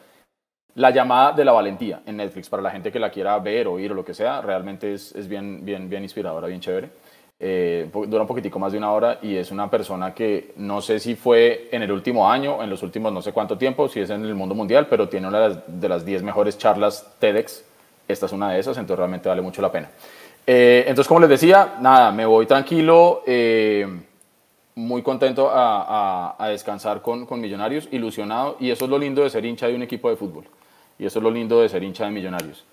[0.73, 3.91] La llamada de la valentía en Netflix, para la gente que la quiera ver, oír
[3.91, 6.89] o lo que sea, realmente es, es bien, bien, bien inspiradora, bien chévere.
[7.39, 10.99] Eh, dura un poquitico más de una hora y es una persona que no sé
[10.99, 14.09] si fue en el último año, en los últimos no sé cuánto tiempo, si es
[14.09, 17.72] en el mundo mundial, pero tiene una de las 10 mejores charlas TEDx.
[18.07, 19.89] Esta es una de esas, entonces realmente vale mucho la pena.
[20.45, 23.23] Eh, entonces, como les decía, nada, me voy tranquilo.
[23.25, 23.87] Eh,
[24.75, 29.67] muy contento a, descansar con, Millonarios, ilusionado, y eso es lo lindo de ser hincha
[29.67, 30.45] de un equipo de fútbol,
[30.97, 32.63] y eso es lo lindo de ser hincha de Millonarios,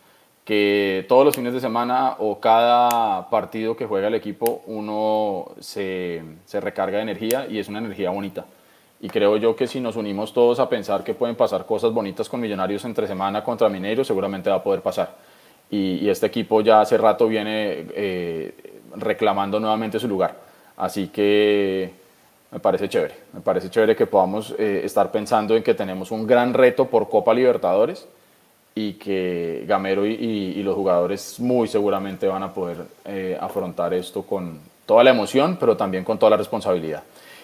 [0.45, 6.23] que todos los fines de semana o cada partido que juega el equipo uno se,
[6.53, 8.47] recarga de energía y es una energía bonita.
[9.01, 12.29] Y creo yo que si nos unimos todos a pensar que pueden pasar cosas bonitas
[12.29, 15.17] con Millonarios entre semana contra Mineiro, seguramente va a poder pasar.
[15.71, 18.55] Y, este equipo ya hace rato viene eh,
[18.97, 20.35] reclamando nuevamente su lugar.
[20.77, 21.93] Así que
[22.51, 26.27] me parece chévere, me parece chévere que podamos eh, estar pensando en que tenemos un
[26.27, 28.07] gran reto por Copa Libertadores
[28.75, 34.59] y que Gamero y, los jugadores muy seguramente van a poder eh, afrontar esto con
[34.85, 37.03] toda la emoción, pero también con toda la responsabilidad.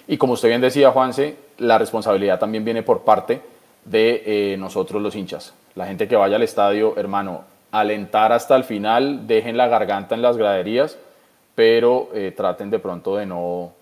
[0.08, 3.40] Y como usted bien decía, Juanse, la responsabilidad también viene por parte
[3.84, 5.54] de eh, nosotros los hinchas.
[5.74, 10.22] La gente que vaya al estadio, hermano, alentar hasta el final, dejen la garganta en
[10.22, 10.98] las graderías
[11.56, 13.72] pero eh, traten de pronto de no,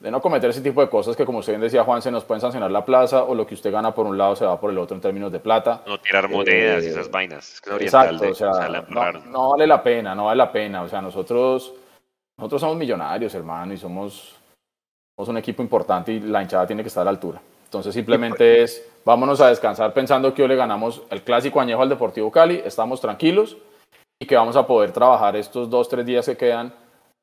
[0.00, 2.40] de no cometer ese tipo de cosas que, como usted decía, Juan, se nos pueden
[2.40, 4.78] sancionar la plaza o lo que usted gana por un lado se va por el
[4.78, 5.82] otro en términos de plata.
[5.86, 7.60] No tirar monedas y esas vainas.
[7.78, 8.50] exacto, o sea,
[8.88, 10.82] no, vale la pena, no vale la pena.
[10.82, 11.74] O sea, nosotros,
[12.38, 14.34] nosotros somos millonarios, hermano, y somos,
[15.16, 17.40] somos un equipo importante y la hinchada tiene que estar a la altura.
[17.64, 21.88] Entonces simplemente es, vámonos a descansar pensando que hoy le ganamos el clásico añejo al
[21.88, 23.56] Deportivo Cali, estamos tranquilos
[24.18, 26.72] y que vamos a poder trabajar estos dos, tres días que quedan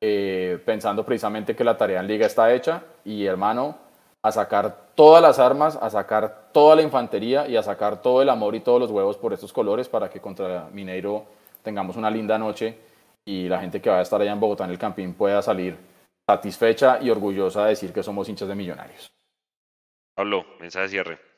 [0.00, 3.76] eh, pensando precisamente que la tarea en liga está hecha y hermano,
[4.22, 8.28] a sacar todas las armas, a sacar toda la infantería y a sacar todo el
[8.28, 11.24] amor y todos los huevos por estos colores para que contra Mineiro
[11.62, 12.76] tengamos una linda noche
[13.24, 15.76] y la gente que va a estar allá en Bogotá en el Campín pueda salir
[16.30, 19.12] satisfecha y orgullosa de decir que somos hinchas de millonarios.
[20.14, 21.30] Pablo, mensaje de cierre.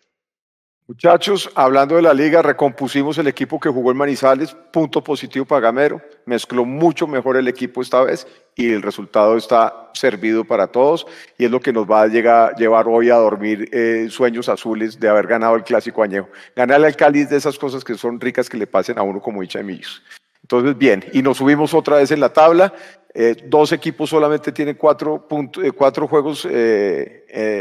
[0.88, 5.60] Muchachos, hablando de la liga, recompusimos el equipo que jugó en Manizales, punto positivo para
[5.60, 8.26] Gamero, mezcló mucho mejor el equipo esta vez
[8.56, 11.06] y el resultado está servido para todos
[11.38, 14.98] y es lo que nos va a llegar, llevar hoy a dormir eh, sueños azules
[14.98, 16.28] de haber ganado el clásico añejo.
[16.56, 19.42] Ganarle al Cáliz de esas cosas que son ricas que le pasen a uno como
[19.42, 20.02] hincha de millos.
[20.42, 22.74] Entonces, bien, y nos subimos otra vez en la tabla.
[23.14, 25.26] Eh, dos equipos solamente tienen cuatro,
[25.62, 26.46] eh, cuatro juegos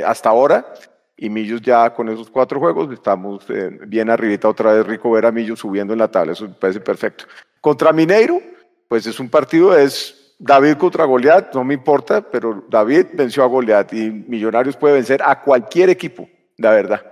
[0.05, 0.73] hasta ahora
[1.21, 5.27] y Millos ya con esos cuatro juegos estamos eh, bien arribita otra vez, rico ver
[5.27, 7.25] a Millos subiendo en la tabla, eso me parece perfecto.
[7.61, 8.41] Contra Mineiro,
[8.87, 13.45] pues es un partido, es David contra Goliat, no me importa, pero David venció a
[13.45, 16.27] Goliat y Millonarios puede vencer a cualquier equipo,
[16.57, 17.05] la verdad.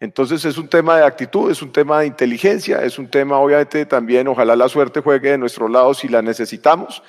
[0.00, 3.86] Entonces es un tema de actitud, es un tema de inteligencia, es un tema obviamente
[3.86, 7.00] también, ojalá la suerte juegue de nuestro lado si la necesitamos.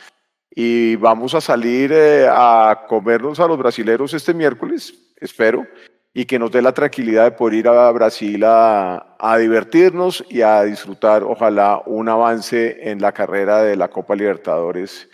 [0.56, 5.66] Y vamos a salir eh, a comernos a los brasileros este miércoles, espero
[6.14, 10.64] y que nos dé la tranquilidad de poder ir a Brasil a, divertirnos y a
[10.64, 15.10] disfrutar, ojalá, un avance en la carrera de la Copa Libertadores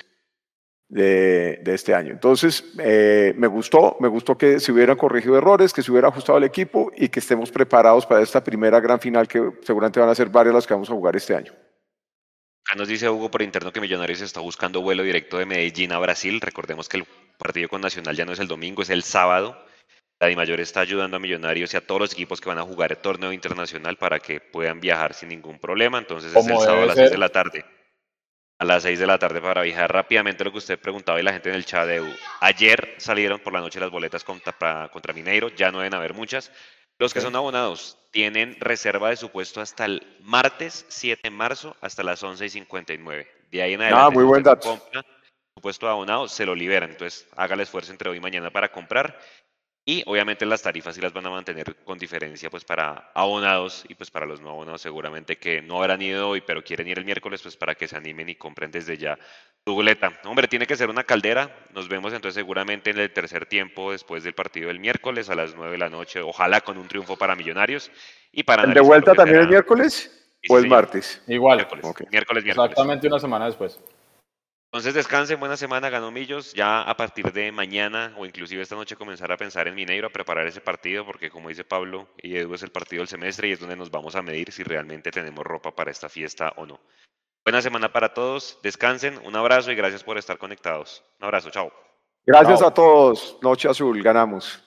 [0.89, 2.11] de, de este año.
[2.11, 6.37] Entonces, eh, me gustó, me gustó que se hubieran corregido errores, que se hubiera ajustado
[6.37, 10.15] el equipo y que estemos preparados para esta primera gran final que seguramente van a
[10.15, 11.53] ser varias las que vamos a jugar este año.
[12.69, 15.97] Acá nos dice Hugo por interno que Millonarios está buscando vuelo directo de Medellín a
[15.97, 16.39] Brasil.
[16.39, 17.05] Recordemos que el
[17.39, 19.59] partido con Nacional ya no es el domingo, es el sábado.
[20.19, 22.91] La DIMAYOR está ayudando a Millonarios y a todos los equipos que van a jugar
[22.91, 25.97] el torneo internacional para que puedan viajar sin ningún problema.
[25.97, 27.65] Entonces es el sábado a las 6 de la tarde.
[28.59, 31.33] A las 6 de la tarde para viajar rápidamente lo que usted preguntaba y la
[31.33, 32.15] gente en el chat de U.
[32.39, 36.51] Ayer salieron por la noche las boletas contra, contra Mineiro, ya no deben haber muchas.
[36.99, 41.75] Los que son abonados tienen reserva de su puesto hasta el martes 7 de marzo
[41.81, 43.27] hasta las 11 y 59.
[43.51, 44.79] De ahí en ah, adelante, ah, muy buen dato.
[45.55, 46.91] su puesto abonado, se lo liberan.
[46.91, 49.19] Entonces haga el esfuerzo entre hoy y mañana para comprar
[49.89, 53.95] Y obviamente las tarifas sí las van a mantener con diferencia pues para abonados y
[53.95, 57.05] pues para los no abonados seguramente que no habrán ido hoy pero quieren ir el
[57.05, 59.17] miércoles pues para que se animen y compren desde ya
[59.65, 60.13] su boleta.
[60.25, 61.49] Hombre, tiene que ser una caldera.
[61.73, 65.55] Nos vemos entonces seguramente en el tercer tiempo después del partido del miércoles a las
[65.55, 66.21] 9 de la noche.
[66.21, 67.89] Ojalá con un triunfo para Millonarios
[68.31, 68.65] y para...
[68.65, 71.19] ¿El de vuelta también el miércoles o el martes?
[71.25, 71.57] Igual.
[71.57, 72.69] Miércoles, miércoles, miércoles.
[72.69, 73.79] Exactamente una semana después.
[74.71, 76.53] Entonces descansen, buena semana, ganó Millos.
[76.53, 80.11] Ya a partir de mañana o inclusive esta noche comenzar a pensar en Mineiro, a
[80.11, 83.53] preparar ese partido, porque como dice Pablo y Edu es el partido del semestre y
[83.53, 86.79] es donde nos vamos a medir si realmente tenemos ropa para esta fiesta o no.
[87.43, 91.03] Buena semana para todos, descansen, un abrazo y gracias por estar conectados.
[91.19, 91.73] Un abrazo, chao.
[92.27, 94.63] Gracias a todos, Noche Azul, ganamos.